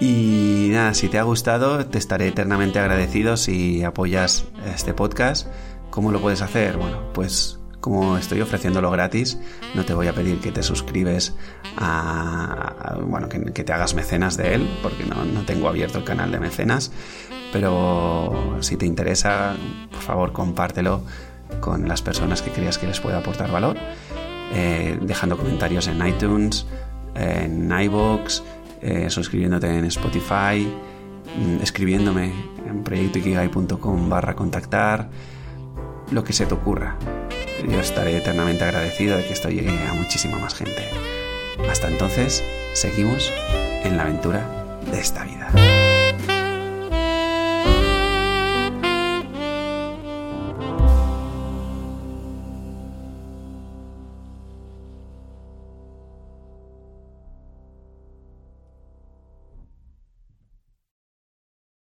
Y 0.00 0.68
nada, 0.70 0.94
si 0.94 1.08
te 1.08 1.18
ha 1.18 1.24
gustado, 1.24 1.84
te 1.86 1.98
estaré 1.98 2.28
eternamente 2.28 2.78
agradecido 2.78 3.36
si 3.36 3.82
apoyas 3.82 4.44
este 4.74 4.94
podcast. 4.94 5.48
¿Cómo 5.90 6.12
lo 6.12 6.20
puedes 6.20 6.40
hacer? 6.40 6.76
Bueno, 6.76 7.12
pues 7.12 7.58
como 7.80 8.16
estoy 8.16 8.40
ofreciéndolo 8.40 8.90
gratis, 8.90 9.38
no 9.74 9.84
te 9.84 9.94
voy 9.94 10.08
a 10.08 10.12
pedir 10.12 10.40
que 10.40 10.50
te 10.50 10.62
suscribes 10.62 11.34
a, 11.76 12.96
bueno, 13.06 13.28
que, 13.28 13.38
te 13.38 13.72
hagas 13.72 13.94
mecenas 13.94 14.36
de 14.36 14.54
él, 14.54 14.68
porque 14.82 15.04
no, 15.04 15.42
tengo 15.42 15.68
abierto 15.68 15.98
el 15.98 16.04
canal 16.04 16.32
de 16.32 16.40
mecenas, 16.40 16.90
pero 17.52 18.56
si 18.60 18.76
te 18.76 18.86
interesa, 18.86 19.54
por 19.90 20.00
favor, 20.00 20.32
compártelo 20.32 21.02
con 21.60 21.88
las 21.88 22.02
personas 22.02 22.42
que 22.42 22.50
creas 22.50 22.78
que 22.78 22.86
les 22.86 23.00
pueda 23.00 23.18
aportar 23.18 23.50
valor, 23.50 23.76
eh, 24.52 24.98
dejando 25.00 25.36
comentarios 25.36 25.86
en 25.86 26.04
iTunes, 26.06 26.66
en 27.14 27.70
iVoox, 27.70 28.42
eh, 28.82 29.10
suscribiéndote 29.10 29.68
en 29.68 29.84
Spotify, 29.86 30.68
mm, 31.36 31.62
escribiéndome 31.62 32.32
en 32.68 32.82
proyectoikigai.com 32.82 34.08
barra 34.08 34.34
contactar, 34.34 35.08
lo 36.10 36.24
que 36.24 36.32
se 36.32 36.46
te 36.46 36.54
ocurra 36.54 36.96
yo 37.66 37.80
estaré 37.80 38.16
eternamente 38.16 38.64
agradecido 38.64 39.16
de 39.16 39.24
que 39.24 39.32
esto 39.32 39.48
llegue 39.48 39.70
a 39.70 39.94
muchísima 39.94 40.38
más 40.38 40.54
gente. 40.54 40.88
Hasta 41.68 41.88
entonces, 41.88 42.44
seguimos 42.74 43.32
en 43.84 43.96
la 43.96 44.04
aventura 44.04 44.46
de 44.90 45.00
esta 45.00 45.24
vida. 45.24 45.87